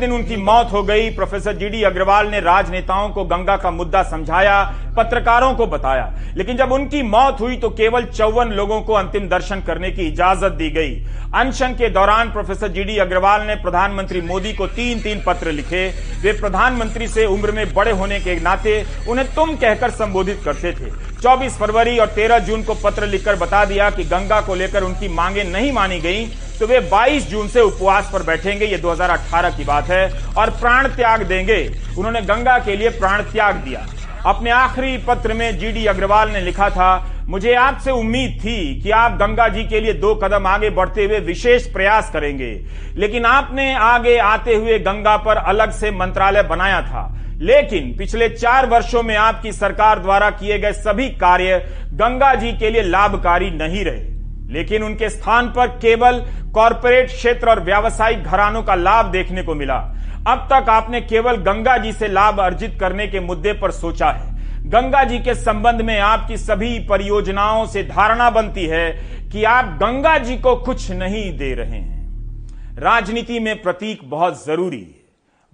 दिन 0.00 0.12
उनकी 0.12 0.36
मौत 0.36 0.72
हो 0.72 0.82
गई। 0.82 1.10
प्रोफेसर 1.10 1.56
जीडी 1.56 1.82
अग्रवाल 1.82 2.28
ने 2.28 2.40
राजनेताओं 2.40 3.08
को 3.10 3.24
गंगा 3.24 3.56
का 3.56 3.70
मुद्दा 3.70 4.02
समझाया। 4.02 4.62
पत्रकारों 4.98 5.52
को 5.54 5.66
बताया। 5.66 6.12
लेकिन 6.36 6.56
जब 6.56 6.72
उनकी 6.72 7.02
मौत 7.04 7.40
हुई 7.40 7.56
तो 7.56 7.68
केवल 7.70 8.04
चौवन 8.06 8.52
लोगों 8.52 8.80
को 8.82 8.92
अंतिम 8.94 9.28
दर्शन 9.28 9.60
करने 9.60 9.90
की 9.90 10.06
इजाज़त 10.06 10.52
दी 10.52 10.70
गई। 10.70 10.94
अनशन 11.34 11.74
के 11.74 11.88
दौरान 11.90 12.30
प्रोफेसर 12.30 12.68
जीडी 12.68 12.96
अग्रवाल 12.98 13.42
ने 13.42 13.54
प्रधानमंत्री 13.56 14.20
मोदी 14.22 14.52
को 14.52 14.66
तीन 14.68 15.00
तीन 15.00 15.22
पत्र 15.26 15.52
लिखे। 15.52 15.86
वे 16.22 16.32
प्रधानमंत्री 16.32 17.08
से 17.08 17.26
उम्र 17.26 17.52
में 17.52 17.74
बड़े 17.74 17.90
होने 17.92 18.20
के 18.20 18.38
नाते 18.40 18.84
उन्हें 19.08 19.26
तुम 19.34 19.54
कहकर 19.56 19.90
संबोधित 19.92 20.40
करते 20.44 20.72
थे। 20.72 20.90
24 21.18 21.58
फरवरी 21.58 21.98
और 21.98 22.06
13 22.08 22.38
जून 22.38 22.62
को 22.62 22.74
पत्र 22.74 23.06
लिखकर 23.06 23.36
बता 23.36 23.64
दिया 23.64 23.90
कि 23.90 24.04
गंगा 24.06 24.40
को 24.40 24.54
लेकर 24.54 24.82
उनकी 24.82 25.08
मांगे 25.14 25.44
नहीं 25.44 25.72
मानी 25.72 26.00
गई 26.00 26.26
तो 26.58 26.66
वे 26.66 26.78
22 26.90 27.28
जून 27.30 27.48
से 27.48 27.60
उपवास 27.60 28.10
पर 28.12 28.22
बैठेंगे। 28.22 28.66
ये 28.66 28.78
2018 28.78 29.56
की 29.56 29.64
बात 29.64 29.88
है 29.88 30.06
और 30.34 30.50
प्राण 30.50 30.88
त्याग 30.88 31.22
देंगे। 31.22 31.60
उन्होंने 31.98 32.20
गंगा 32.22 32.58
के 32.58 32.76
लिए 32.76 32.88
प्राण 32.98 33.22
त्याग 33.22 33.56
दिया। 33.56 33.86
अपने 34.26 34.50
आखिरी 34.50 34.96
पत्र 34.98 35.32
में 35.32 35.58
जीडी 35.58 35.84
अग्रवाल 35.86 36.30
ने 36.30 36.40
लिखा 36.40 36.68
था, 36.70 37.24
मुझे 37.28 37.54
आपसे 37.54 37.90
उम्मीद 37.90 38.38
थी 38.40 38.80
कि 38.80 38.90
आप 38.90 39.12
गंगा 39.12 39.46
जी 39.48 39.64
के 39.64 39.80
लिए 39.80 39.92
दो 39.94 40.14
कदम 40.14 40.46
आगे 40.46 40.70
बढ़ते 40.70 41.04
हुए 41.04 41.18
विशेष 41.18 41.66
प्रयास 41.66 42.10
करेंगे, 42.10 42.50
लेकिन 42.94 43.24
आपने 43.24 43.72
आगे 43.74 44.16
आते 44.18 44.54
हुए 44.54 44.78
गंगा 44.78 45.16
पर 45.16 45.36
अलग 45.36 45.70
से 45.70 45.90
मंत्रालय 45.90 46.42
बनाया 46.42 46.82
था। 46.82 47.06
लेकिन 47.40 47.94
पिछले 47.98 48.28
चार 48.28 48.66
वर्षों 48.66 49.02
में 49.02 49.16
आपकी 49.16 49.52
सरकार 49.52 49.98
द्वारा 49.98 50.30
किए 50.30 50.58
गए 50.58 50.72
सभी 50.72 51.08
कार्य 51.16 51.58
गंगा 51.94 52.34
जी 52.34 52.52
के 52.52 52.70
लिए 52.70 52.82
लाभकारी 52.82 53.50
नहीं 53.50 53.84
रहे। 53.84 54.17
लेकिन 54.48 54.82
उनके 54.82 55.10
स्थान 55.10 55.48
पर 55.48 55.66
केवल 55.66 56.24
कॉरपोरेट 56.54 57.06
क्षेत्र 57.06 57.50
और 57.50 57.60
व्यावसायिक 57.60 58.22
घरानों 58.22 58.62
का 58.62 58.74
लाभ 58.74 59.06
देखने 59.06 59.42
को 59.42 59.54
मिला। 59.54 59.76
अब 60.28 60.48
तक 60.52 60.68
आपने 60.68 61.00
केवल 61.00 61.36
गंगा 61.36 61.76
जी 61.76 61.92
से 61.92 62.08
लाभ 62.08 62.40
अर्जित 62.40 62.76
करने 62.80 63.06
के 63.06 63.20
मुद्दे 63.20 63.52
पर 63.52 63.70
सोचा 63.70 64.10
है। 64.10 64.38
गंगा 64.68 65.04
जी 65.04 65.18
के 65.18 65.34
संबंध 65.34 65.80
में 65.80 66.00
आपकी 66.00 66.36
सभी 66.36 66.78
परियोजनाओं 66.78 67.66
से 67.66 67.82
धारणा 67.82 68.30
बनती 68.30 68.66
है 68.66 68.90
कि 69.28 69.44
आप 69.44 69.64
गंगा 69.64 70.18
जी 70.18 70.36
को 70.36 70.56
कुछ 70.56 70.90
नहीं 70.90 71.38
दे 71.38 71.54
रहे 71.54 71.78
हैं। 71.78 71.98
राजनीति 72.78 73.38
में 73.38 73.62
प्रतीक 73.62 74.00
बहुत 74.04 74.46
ज़रूरी 74.46 74.80
है। 74.80 74.94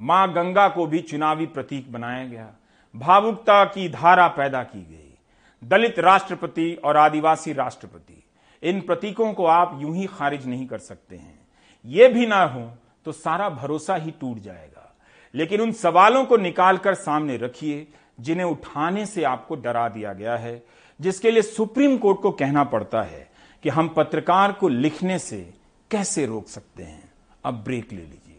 माँ 0.01 0.33
गंगा 0.33 0.69
को 0.69 0.87
भी 0.87 0.99
चुनावी 0.99 1.47
प्रतीक 1.47 1.93
बनाया 1.93 2.25
गया। 2.25 2.49
भावुकता 2.97 3.65
की 3.65 3.89
धारा 3.89 4.29
पैदा 4.29 4.63
की 4.63 4.79
गई। 4.79 5.69
दलित 5.69 5.99
राष्ट्रपति 5.99 6.79
और 6.85 6.97
आदिवासी 6.97 7.53
राष्ट्रपति। 7.53 8.24
इन 8.65 8.81
प्रतीकों 8.81 9.33
को 9.33 9.47
आप 9.47 9.79
यूँ 9.83 9.97
ही 9.97 10.07
खारिज 10.07 10.47
नहीं 10.47 10.67
कर 10.67 10.79
सकते 10.79 11.17
हैं। 11.17 11.39
ये 11.87 12.09
भी 12.09 12.27
ना 12.27 12.45
हो 12.45 12.71
तो 13.05 13.13
सारा 13.13 13.49
भरोसा 13.49 13.97
ही 13.97 14.11
टूट 14.11 14.39
जाएगा। 14.39 14.97
लेकिन 15.35 15.61
उन 15.61 15.73
सवालों 15.73 16.25
को 16.25 16.37
निकालकर 16.37 16.95
सामने 16.95 17.37
रखिए, 17.37 17.87
जिन्हें 18.21 18.47
उठाने 18.47 19.07
से 19.07 19.25
आपको 19.25 19.55
डरा 19.55 19.89
दिया 19.89 20.13
गया 20.13 20.37
है, 20.37 20.63
जिसके 21.01 21.31
लिए 21.31 21.43
सुप्रीम 21.43 21.97
कोर्ट 21.99 22.21
को 22.21 22.31
कहना 22.31 22.65
पड़ता 22.65 23.03
है 23.03 23.31
कि 23.63 23.69
हम 23.69 23.89
पत्रकार 23.89 24.53
को 24.53 24.69
लिखने 24.69 25.19
से 25.19 25.55
कैसे 25.91 26.27
रोक 26.27 26.49
सकते 26.49 26.83
हैं। 26.83 27.13
अब 27.45 27.55
ब्रेक 27.55 27.93
ले 27.93 28.03
लीजिए। 28.03 28.34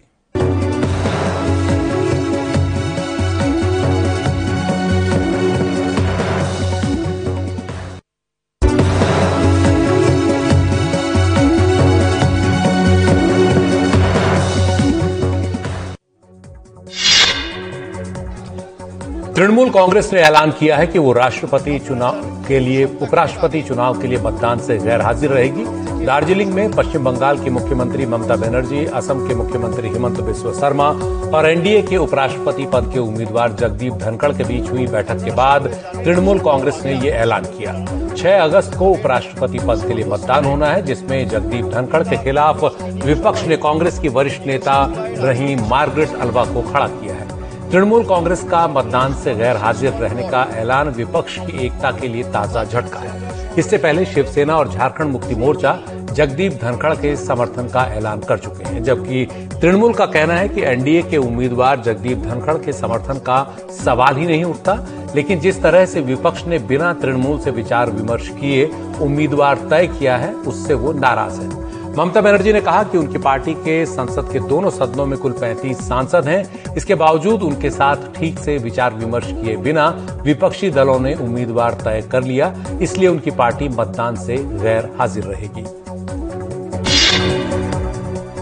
तृणमूल 19.36 19.70
कांग्रेस 19.70 20.10
ने 20.14 20.20
ऐलान 20.20 20.52
किया 20.52 20.76
है 20.78 20.86
कि 20.88 21.00
वो 21.00 21.12
राष्ट्रपति 21.14 21.78
चुनाव 21.88 22.20
के 22.48 22.60
लिए, 22.60 22.84
उपराष्ट्रपति 23.02 23.62
चुनाव 23.62 24.00
के 24.02 24.08
लिए 24.08 24.18
मतदान 24.18 24.60
से 24.60 24.78
गैर 24.78 25.02
हाजिर 25.02 25.30
रहेगी। 25.30 25.64
दार्जिलिंग 26.06 26.54
में 26.54 26.72
पश्चिम 26.72 27.04
बंगाल 27.04 27.40
की 27.40 27.50
मुख्यमंत्री 27.50 28.06
ममता 28.06 28.36
बनर्जी, 28.36 28.86
असम 28.86 29.28
के 29.28 29.36
मुख्यमंत्री 29.36 29.90
हिमंत 29.90 30.22
बिस्व 30.22 30.52
शर्मा 30.54 30.88
और 31.30 31.50
एनडीए 31.50 31.82
के 31.82 31.98
उपराष्ट्रपति 31.98 32.66
पद 32.74 32.90
के 32.94 33.00
उम्मीदवार 33.00 33.54
जगदीप 33.54 33.94
धनखड़ 33.96 34.32
के 34.32 34.44
बीच 34.44 34.72
हुई 34.72 34.88
बैठक 34.88 35.24
के 35.26 35.32
बाद 35.34 35.68
तृणमूल 35.96 36.40
कांग्रेस 36.40 36.82
ने 36.86 36.94
ये 36.96 37.12
ऐलान 37.14 37.46
किया। 37.50 37.74
6 38.16 38.42
अगस्त 38.42 38.78
को 38.80 38.90
उपराष्ट्रपति 38.90 39.60
पद 39.68 39.84
के 39.88 39.94
लिए 39.94 40.06
मतदान 40.06 40.46
होना 40.46 40.68
है, 40.68 40.82
जिसमें 40.82 41.28
जगदीप 41.30 41.66
धनखड़ 41.66 42.04
के 42.04 42.24
खिलाफ 42.24 42.64
विपक्ष 43.06 43.46
ने 43.48 43.58
कांग्रेस 43.60 44.00
की 44.00 44.10
वरिष्ठ 44.10 44.48
नेता 44.48 44.84
रही 45.20 45.56
मार्गरेट 45.68 46.20
अल्वा 46.22 46.46
को 46.46 46.62
खड़ा 46.72 46.88
किया 46.88 47.14
है। 47.14 47.25
तृणमूल 47.72 48.04
कांग्रेस 48.04 48.44
का 48.44 48.68
मतदान 48.68 49.14
से 49.14 49.34
गैर 49.36 49.58
हाजिर 49.58 49.94
रहने 49.94 50.28
का 50.30 50.48
ऐलान 50.54 50.90
विपक्ष 50.90 51.38
की 51.40 51.66
एकता 51.66 51.92
के 51.92 52.08
लिए 52.08 52.24
ताज़ा 52.24 52.64
झटका 52.64 53.00
है। 53.00 53.54
इससे 53.58 53.78
पहले 53.78 54.06
शिवसेना 54.06 54.56
और 54.56 54.70
झारखंड 54.70 55.12
मुक्ति 55.12 55.36
मोर्चा 55.36 55.78
जगदीप 56.12 56.60
धनखड़ 56.62 56.94
के 56.94 57.16
समर्थन 57.16 57.68
का 57.68 57.84
ऐलान 57.86 58.20
कर 58.20 58.38
चुके 58.38 58.64
हैं, 58.64 58.84
जबकि 58.84 59.26
तृणमूल 59.62 59.94
का 59.94 60.06
कहना 60.06 60.34
है 60.34 60.50
कि 60.50 60.62
एनडीए 60.62 61.02
के 61.02 61.18
उम्मीदवार 61.18 61.82
जगदीप 61.82 62.18
धनखड़ 62.18 62.58
के 62.58 62.74
समर्थन 62.74 63.20
का 63.20 63.58
सवाल 63.84 64.16
ही 64.16 64.26
नहीं 64.26 64.44
उठता। 64.44 64.78
लेकिन 65.16 65.40
जिस 65.40 65.62
तरह 65.62 65.86
से 65.86 66.02
विपक्ष 66.02 66.46
ने 66.46 66.60
बिना 66.60 66.94
तृणमूल 66.94 67.40
से 67.40 67.52
विचार 67.52 67.90
विमर्श 67.90 68.30
किए 68.30 68.72
उम्मीदवार 69.02 69.68
तय 69.70 69.88
किया 69.88 70.18
है, 70.18 70.34
उससे 70.34 70.74
वो 70.74 70.94
नाराज़ 70.94 71.42
है। 71.42 71.65
ममता 71.98 72.22
बनर्जी 72.22 72.54
ने 72.54 72.60
कहा 72.62 72.84
कि 72.84 72.98
उनकी 72.98 73.18
पार्टी 73.18 73.54
के 73.54 73.86
संसद 73.86 74.30
के 74.32 74.40
दोनों 74.40 74.70
सदनों 74.70 75.06
में 75.06 75.18
कुल 75.20 75.34
35 75.34 75.82
सांसद 75.82 76.28
हैं। 76.28 76.74
इसके 76.76 76.96
बावजूद 76.96 77.44
उनके 77.44 77.70
साथ 77.70 77.96
ठीक 78.16 78.40
से 78.40 78.58
विचार 78.58 78.94
विमर्श 78.94 79.28
किए 79.28 79.56
बिना 79.58 79.88
विपक्षी 80.24 80.70
दलों 80.70 81.00
ने 81.00 81.14
उम्मीदवार 81.16 81.74
तय 81.74 82.02
कर 82.12 82.24
लिया। 82.24 82.54
इसलिए 82.82 83.08
उनकी 83.08 83.32
पार्टी 83.32 83.70
मतदान 83.70 84.16
से 84.16 84.38
गैर 84.38 84.90
हाजिर 85.00 85.24
रहेगी। 85.24 85.64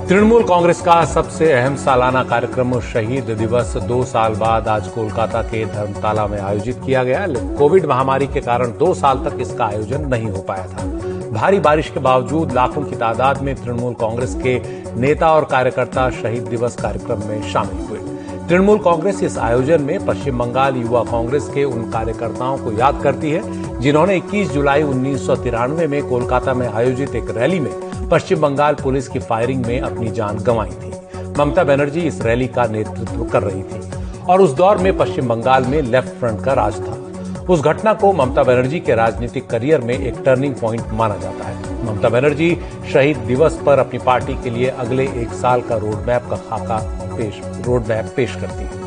तृणमूल 0.07 0.43
कांग्रेस 0.43 0.81
का 0.81 1.03
सबसे 1.05 1.51
अहम 1.53 1.75
सालाना 1.75 2.23
कार्यक्रम 2.23 2.79
शहीद 2.79 3.29
दिवस 3.39 3.77
दो 3.77 4.03
साल 4.03 4.35
बाद 4.35 4.67
आज 4.67 4.87
कोलकाता 4.87 5.41
के 5.41 5.65
धर्मताला 5.65 6.27
में 6.27 6.39
आयोजित 6.39 6.81
किया 6.85 7.03
गया। 7.03 7.25
कोविड 7.57 7.85
महामारी 7.85 8.27
के 8.27 8.41
कारण 8.41 8.77
दो 8.77 8.93
साल 8.93 9.25
तक 9.25 9.37
इसका 9.41 9.65
आयोजन 9.65 10.07
नहीं 10.07 10.29
हो 10.31 10.41
पाया 10.41 10.67
था। 10.67 11.02
भारी 11.33 11.59
बारिश 11.59 11.87
के 11.89 11.99
बावजूद 11.99 12.51
लाखों 12.51 12.81
की 12.81 12.95
तादाद 12.95 13.41
में 13.41 13.55
तृणमूल 13.55 13.93
कांग्रेस 13.93 14.35
के 14.37 14.57
नेता 14.99 15.31
और 15.33 15.45
कार्यकर्ता 15.45 16.09
शहीद 16.11 16.43
दिवस 16.43 16.75
कार्यक्रम 16.75 17.25
में 17.27 17.41
शामिल 17.51 17.85
हुए। 17.87 17.99
तृणमूल 18.49 18.79
कांग्रेस 18.79 19.21
इस 19.23 19.37
आयोजन 19.37 19.81
में 19.81 20.05
पश्चिम 20.05 20.37
बंगाल 20.39 20.75
युवा 20.75 21.03
कांग्रेस 21.03 21.47
के 21.47 21.63
उन 21.63 21.89
कार्यकर्ताओं 21.91 22.57
को 22.57 22.71
याद 22.71 23.01
करती 23.03 23.31
है, 23.31 23.79
जिन्होंने 23.79 24.17
21 24.17 24.51
जुलाई 24.51 24.83
उन्नीस 24.83 25.25
सौ 25.27 25.35
तिरानवे 25.35 25.87
में 25.87 26.01
कोलकाता 26.09 26.53
में 26.53 26.67
आयोजित 26.67 27.15
एक 27.15 27.29
रैली 27.37 27.59
में 27.59 27.71
पश्चिम 28.09 28.41
बंगाल 28.41 28.75
पुलिस 28.83 29.07
की 29.07 29.19
फायरिंग 29.21 29.65
में 29.65 29.79
अपनी 29.79 30.11
जान 30.11 30.37
गंवाई 30.39 30.69
थी। 30.69 30.91
ममता 31.39 31.63
बनर्जी 31.63 32.01
इस 32.01 32.21
रैली 32.21 32.47
का 32.47 32.65
नेतृत्व 32.67 33.23
कर 33.23 33.43
रही 33.43 33.63
थी 33.63 33.81
और 34.29 34.41
उस 34.41 34.53
दौर 34.53 34.77
में 34.77 34.97
पश्चिम 34.97 35.27
बंगाल 35.27 35.65
में 35.65 35.81
लेफ़्ट 35.81 36.19
फ्रंट 36.19 36.43
का 36.45 36.53
राज 36.53 36.79
था। 36.81 36.97
उस 37.49 37.61
घटना 37.61 37.93
को 37.93 38.11
ममता 38.13 38.43
बनर्जी 38.43 38.79
के 38.79 38.95
राजनीतिक 38.95 39.47
करियर 39.47 39.81
में 39.81 39.97
एक 39.97 40.21
टर्निंग 40.25 40.55
पॉइंट 40.55 40.91
माना 40.91 41.17
जाता 41.17 41.45
है। 41.45 41.85
ममता 41.85 42.09
बनर्जी 42.09 42.55
शहीद 42.93 43.17
दिवस 43.17 43.59
पर 43.65 43.79
अपनी 43.79 43.99
पार्टी 43.99 44.33
के 44.33 44.49
लिए 44.49 44.69
अगले 44.69 45.03
एक 45.21 45.33
साल 45.33 45.61
का 45.61 45.75
रोड 45.75 46.07
मैप 46.07 46.27
का 46.29 46.35
खाका 46.49 46.77
पेश 47.17 47.41
रोड 47.65 47.87
मैप 47.87 48.13
पेश 48.15 48.35
करती 48.35 48.63
है। 48.63 48.81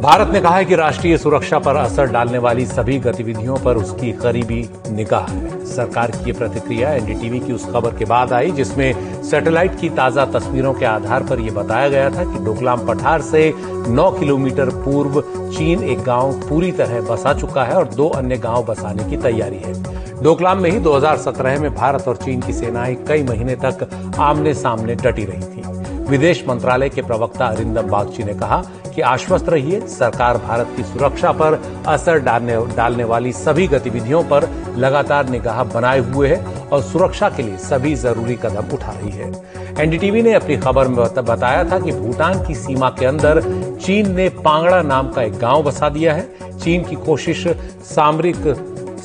भारत 0.00 0.28
ने 0.28 0.40
कहा 0.40 0.56
है 0.56 0.64
कि 0.64 0.74
राष्ट्रीय 0.74 1.16
सुरक्षा 1.18 1.58
पर 1.58 1.76
असर 1.76 2.06
डालने 2.06 2.38
वाली 2.38 2.66
सभी 2.66 2.98
गतिविधियों 2.98 3.56
पर 3.56 3.76
उसकी 3.76 4.12
करीबी 4.12 4.68
निगाह 4.90 5.26
है। 5.26 5.61
सरकार 5.72 6.10
की 6.24 6.32
प्रतिक्रिया 6.32 6.92
एनडीटीवी 6.92 7.38
की 7.40 7.52
उस 7.52 7.64
खबर 7.66 7.96
के 7.96 8.04
बाद 8.04 8.32
आई, 8.32 8.50
जिसमें 8.50 9.22
सैटेलाइट 9.22 9.78
की 9.80 9.88
ताज़ा 9.90 10.24
तस्वीरों 10.32 10.72
के 10.74 10.84
आधार 10.86 11.22
पर 11.22 11.40
यह 11.40 11.52
बताया 11.52 11.88
गया 11.88 12.10
था 12.10 12.24
कि 12.24 12.44
डोकलाम 12.44 12.86
पठार 12.86 13.22
से 13.22 13.52
9 13.90 14.10
किलोमीटर 14.18 14.70
पूर्व 14.84 15.20
चीन 15.54 15.82
एक 15.84 16.02
गाँव 16.02 16.32
पूरी 16.48 16.72
तरह 16.72 17.00
बसा 17.10 17.32
चुका 17.34 17.64
है 17.64 17.74
और 17.74 17.88
दो 17.94 18.08
अन्य 18.08 18.36
गाँव 18.38 18.64
बसाने 18.64 19.10
की 19.10 19.16
तैयारी 19.22 19.58
है। 19.58 20.22
डोकलाम 20.22 20.60
में 20.62 20.70
ही 20.70 20.78
2017 20.80 21.58
में 21.60 21.74
भारत 21.74 22.08
और 22.08 22.16
चीन 22.16 22.40
की 22.40 22.52
सेनाएँ 22.52 22.94
कई 23.08 23.22
महीने 23.22 23.56
तक 23.64 23.88
आमने 24.20 24.54
सामने 24.54 24.94
डटी 24.94 25.24
रही 25.24 25.42
थी। 25.42 25.60
विदेश 26.08 26.44
मंत्रालय 26.48 26.88
के 26.88 27.02
प्रवक्ता 27.02 27.46
अरिंदम 27.46 27.86
बागची 27.88 28.24
ने 28.24 28.34
कहा 28.34 28.62
कि 28.94 29.00
आश्वस्त 29.00 29.48
रहिए, 29.48 29.80
सरकार 29.80 30.38
भारत 30.38 30.72
की 30.76 30.82
सुरक्षा 30.82 31.30
पर 31.32 31.60
असर 31.88 32.18
डालने 32.18 32.56
डालने 32.76 33.04
वाली 33.04 33.32
सभी 33.32 33.66
गतिविधियों 33.66 34.22
पर 34.24 34.44
लगातार 34.76 35.28
निगाह 35.28 35.62
बनाए 35.64 35.98
हुए 35.98 36.28
है 36.28 36.68
और 36.68 36.82
सुरक्षा 36.82 37.28
के 37.28 37.42
लिए 37.42 37.56
सभी 37.58 37.94
ज़रूरी 37.94 38.34
कदम 38.42 38.74
उठा 38.74 38.92
रही 38.92 39.10
है। 39.10 39.32
एनडीटीवी 39.80 40.22
ने 40.22 40.32
अपनी 40.34 40.56
खबर 40.56 40.88
में 40.88 40.96
बताया 41.16 41.64
था 41.64 41.78
कि 41.78 41.92
भूटान 41.92 42.44
की 42.46 42.54
सीमा 42.54 42.88
के 42.90 43.06
अंदर 43.06 43.40
चीन 43.76 44.10
ने 44.14 44.28
पांगड़ा 44.44 44.80
नाम 44.82 45.10
का 45.12 45.22
एक 45.22 45.38
गाँव 45.38 45.62
बसा 45.62 45.88
दिया 45.88 46.14
है। 46.14 46.58
चीन 46.58 46.84
की 46.84 46.96
कोशिश 46.96 47.46
सामरिक 47.84 48.46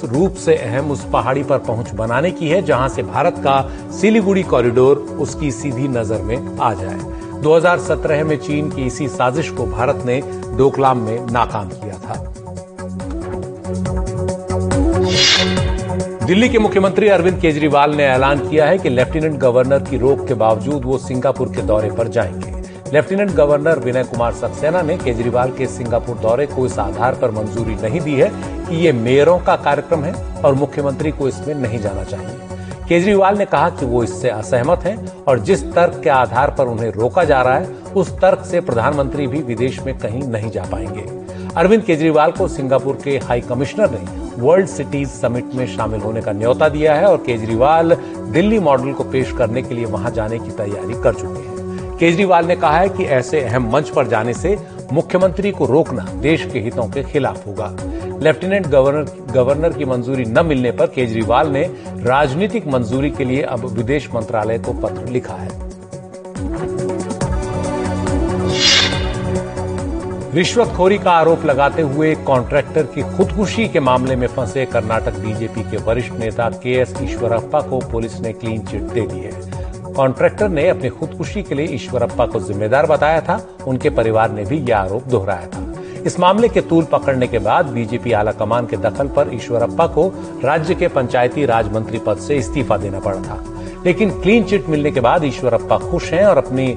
रूप 0.04 0.34
से 0.36 0.56
अहम 0.56 0.92
उस 0.92 1.06
पहाड़ी 1.14 1.44
पर 1.44 1.58
पहुँच 1.58 1.92
बनाने 1.92 2.32
की 2.32 2.50
है, 2.50 2.62
जहाँ 2.62 2.90
से 2.90 3.04
भारत 3.04 3.36
का 3.38 3.62
सिलीगुड़ी 3.92 4.44
कॉरिडोर 4.44 4.98
उसकी 5.20 5.52
सीधी 5.52 5.88
नज़र 5.88 6.22
में 6.22 6.58
आ 6.60 6.74
जाए। 6.74 7.00
2017 7.42 8.24
में 8.24 8.38
चीन 8.38 8.70
की 8.70 8.86
इसी 8.86 9.08
साजिश 9.08 9.50
को 9.50 9.66
भारत 9.66 10.04
ने 10.06 10.22
डोकलाम 10.58 10.98
में 10.98 11.26
नाकाम 11.32 11.70
किया 11.70 11.98
था। 11.98 12.24
दिल्ली 15.38 16.50
के 16.50 16.60
मुख्यमंत्री 16.60 17.08
अरविंद 17.08 17.42
केजरीवाल 17.42 17.96
ने 17.96 18.04
ऐलान 18.04 18.40
किया 18.50 18.66
है 18.66 18.78
कि 18.78 18.90
लेफ्टिनेंट 18.90 19.40
गवर्नर 19.40 19.80
की 19.80 19.98
रोक 19.98 20.28
के 20.28 20.34
बावजूद 20.34 20.86
वो 20.86 20.98
सिंगापुर 20.98 21.48
के 21.48 21.62
दौरे 21.62 21.92
पर 21.92 22.08
जाएँगे। 22.08 22.54
लेफ्टिनेंट 22.94 23.32
गवर्नर 23.32 23.80
विनय 23.80 24.04
कुमार 24.04 24.34
सक्सेना 24.34 24.82
ने 24.82 24.98
केजरीवाल 24.98 25.52
के 25.52 25.68
सिंगापुर 25.68 26.18
दौरे 26.18 26.46
को 26.46 26.66
इस 26.66 26.80
आधार 26.80 27.14
पर 27.14 27.32
मंजूरी 27.32 27.76
नहीं 27.76 28.02
दी 28.02 28.16
है 28.16 28.30
कि 28.70 28.76
ये 28.76 28.92
मेयरों 28.92 29.40
का 29.40 29.56
कार्यक्रम 29.56 30.04
है 30.04 30.14
और 30.42 30.54
मुख्यमंत्री 30.54 31.12
को 31.12 31.28
इसमें 31.28 31.56
नहीं 31.56 31.80
जाना 31.80 32.04
चाहिए। 32.04 32.38
केजरीवाल 32.90 33.38
ने 33.38 33.46
कहा 33.46 33.70
कि 33.70 33.86
वो 33.86 34.04
इससे 34.04 34.30
असहमत 34.30 34.80
हैं 34.80 35.24
और 35.28 35.40
जिस 35.40 35.64
तर्क 35.64 36.02
के 36.04 36.10
आधार 36.10 36.56
पर 36.58 36.66
उन्हें 36.66 36.92
रोका 36.92 37.24
जा 37.24 37.42
रहा 37.42 37.58
है, 37.58 37.66
उस 37.96 38.12
तर्क 38.12 38.46
से 38.46 38.62
प्रधानमंत्री 38.62 39.28
भी 39.28 39.40
विदेश 39.40 39.80
में 39.80 39.98
कहीं 39.98 40.24
नहीं 40.24 40.52
जा 40.52 40.64
पाएँगे। 40.64 41.27
अरविंद 41.58 41.84
केजरीवाल 41.84 42.32
को 42.32 42.48
सिंगापुर 42.48 42.98
के 43.04 43.12
हाई 43.18 43.42
कमिश्नर 43.42 43.92
ने 43.92 44.42
वर्ल्ड 44.42 44.68
सिटीज़ 44.68 45.10
समिट 45.10 45.54
में 45.56 45.66
शामिल 45.68 46.00
होने 46.00 46.22
का 46.22 46.32
न्यौता 46.32 46.70
दिया 46.70 46.96
है 46.96 47.06
और 47.06 47.18
केजरीवाल 47.18 47.96
दिल्ली 48.34 48.60
मॉडल 48.60 48.92
को 48.94 49.04
पेश 49.04 49.32
करने 49.32 49.62
के 49.62 49.76
लिए 49.76 49.86
वहाँ 49.86 50.12
जाने 50.12 50.40
की 50.40 50.52
तैयारी 50.52 51.02
कर 51.04 51.14
चुके 51.14 51.48
हैं। 51.48 51.98
केजरीवाल 51.98 52.46
ने 52.46 52.56
कहा 52.56 52.78
है 52.78 52.90
कि 52.90 53.04
ऐसे 53.04 53.42
अहम 53.42 53.72
मंच 53.72 53.90
पर 53.90 54.08
जाने 54.08 54.34
से 54.34 54.58
मुख्यमंत्री 54.94 55.52
को 55.52 55.66
रोकना 55.66 56.04
देश 56.22 56.46
के 56.54 56.60
हितों 56.60 56.88
के 56.88 57.04
खिलाफ 57.04 57.48
होगा। 57.48 57.76
लेफ्टिनेंट 58.22 58.68
गवर्नर 58.68 59.32
गवर्नर 59.34 59.74
की 59.74 59.86
मंजूरी 59.86 60.26
न 60.26 60.46
मिलने 60.46 60.72
पर 60.72 60.86
केजरीवाल 60.86 61.50
ने 61.50 61.64
राजनीतिक 62.04 62.68
मंजूरी 62.68 63.12
के 63.12 63.26
लिए 63.26 63.42
अब 63.42 63.66
विदेश 63.70 64.10
मंत्रालय 64.16 64.60
को 64.60 64.74
पत्र 64.74 65.08
लिखा 65.08 65.34
है। 65.34 65.67
रिश्वतखोरी 70.38 70.98
का 70.98 71.12
आरोप 71.12 71.46
लगाते 71.46 71.82
हुए 71.82 72.16
कॉन्ट्रैक्टर 72.16 72.84
की 72.84 73.02
खुदकुशी 73.02 73.68
के 73.68 73.80
मामले 73.80 74.16
में 74.16 74.28
फंसे 74.28 74.66
कर्नाटक 74.66 75.20
बीजेपी 75.20 75.62
के 75.62 75.78
वरिष्ठ 75.78 76.14
नेता 76.14 76.50
के 76.50 76.74
एस 76.74 76.94
ईश्वरप्पा 77.02 77.62
को 77.62 77.80
पुलिस 77.80 78.20
ने 78.20 78.34
क्लीन 78.34 78.62
चिट 78.62 78.82
दे 78.82 79.02
दी 79.02 79.20
है। 79.20 79.32
कॉन्ट्रैक्टर 79.94 80.50
ने 80.50 80.70
अपनी 80.70 80.90
खुदकुशी 80.90 81.44
के 81.44 81.56
लिए 81.56 81.66
ईश्वरप्पा 81.66 82.26
को 82.26 82.40
जिम्मेदार 82.40 82.86
बताया 82.86 83.22
था। 83.22 83.48
उनके 83.68 83.90
परिवार 83.90 84.32
ने 84.32 84.44
भी 84.44 84.58
यह 84.58 84.78
आरोप 84.78 85.04
दोहराया 85.04 85.48
था। 85.48 85.74
इस 86.06 86.20
मामले 86.20 86.48
के 86.48 86.62
तूल 86.62 86.84
पकड़ने 86.84 87.28
के 87.28 87.40
बाद 87.40 87.66
बीजेपी 87.66 88.12
आलाकमान 88.12 88.68
के 88.68 88.78
दखल 88.78 89.08
पर 89.08 89.32
ईश्वरप्पा 89.34 89.88
को 89.88 90.08
राज्य 90.44 90.76
के 90.76 90.88
पंचायती 90.88 91.46
राज 91.46 91.72
मंत्री 91.74 92.00
पद 92.00 92.18
से 92.18 92.36
इस्तीफा 92.36 92.78
देना 92.78 93.00
पड़ा 93.00 93.22
था। 93.22 93.44
लेकिन 93.86 94.10
क्लीन 94.10 94.44
चिट 94.44 94.70
मिलने 94.70 94.92
के 94.92 95.00
बाद 95.00 95.24
ईश्वरप्पा 95.24 95.78
खुश 95.78 96.12
हैं 96.14 96.26
और 96.26 96.38
अपनी 96.38 96.68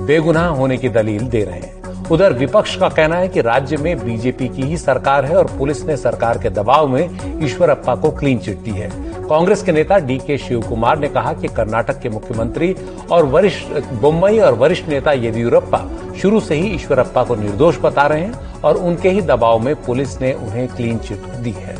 बेगुनाह 0.00 0.48
होने 0.48 0.76
की 0.76 0.88
दलील 0.88 1.26
दे 1.28 1.44
रहे 1.44 1.58
हैं। 1.58 1.77
उधर 2.10 2.32
विपक्ष 2.32 2.76
का 2.76 2.88
कहना 2.88 3.16
है 3.16 3.28
कि 3.28 3.40
राज्य 3.40 3.76
में 3.76 4.04
बीजेपी 4.04 4.48
की 4.48 4.62
ही 4.62 4.76
सरकार 4.76 5.24
है 5.24 5.36
और 5.36 5.46
पुलिस 5.58 5.84
ने 5.84 5.96
सरकार 5.96 6.38
के 6.38 6.50
दबाव 6.50 6.88
में 6.88 7.44
ईश्वरप्पा 7.44 7.94
को 7.94 8.10
क्लीन 8.10 8.38
चिट 8.38 8.58
दी 8.58 8.70
है। 8.70 8.90
कांग्रेस 9.28 9.62
के 9.62 9.72
नेता 9.72 9.98
डी 9.98 10.16
के 10.18 10.38
शिव 10.38 10.60
कुमार 10.68 10.98
ने 10.98 11.08
कहा 11.08 11.32
कि 11.32 11.48
कर्नाटक 11.48 12.00
के 12.00 12.08
मुख्यमंत्री 12.08 12.74
और 13.12 13.24
वरिष्ठ 13.24 13.92
मुंबई 14.02 14.38
और 14.38 14.54
वरिष्ठ 14.54 14.88
नेता 14.88 15.12
येदियुरप्पा 15.12 15.86
शुरू 16.22 16.40
से 16.40 16.54
ही 16.54 16.70
ईश्वरप्पा 16.74 17.24
को 17.24 17.34
निर्दोष 17.34 17.78
बता 17.78 18.06
रहे 18.06 18.20
हैं 18.20 18.60
और 18.60 18.76
उनके 18.78 19.10
ही 19.10 19.22
दबाव 19.22 19.58
में 19.58 19.74
पुलिस 19.76 20.20
ने 20.20 20.32
उन्हें 20.32 20.66
क्लीन 20.68 20.98
चिट 20.98 21.26
दी 21.36 21.50
है। 21.50 21.76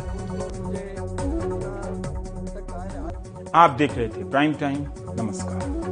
आप 3.55 3.75
देख 3.77 3.97
रहे 3.97 4.07
थे 4.07 4.23
प्राइम 4.23 4.53
टाइम, 4.53 4.85
नमस्कार। 5.21 5.88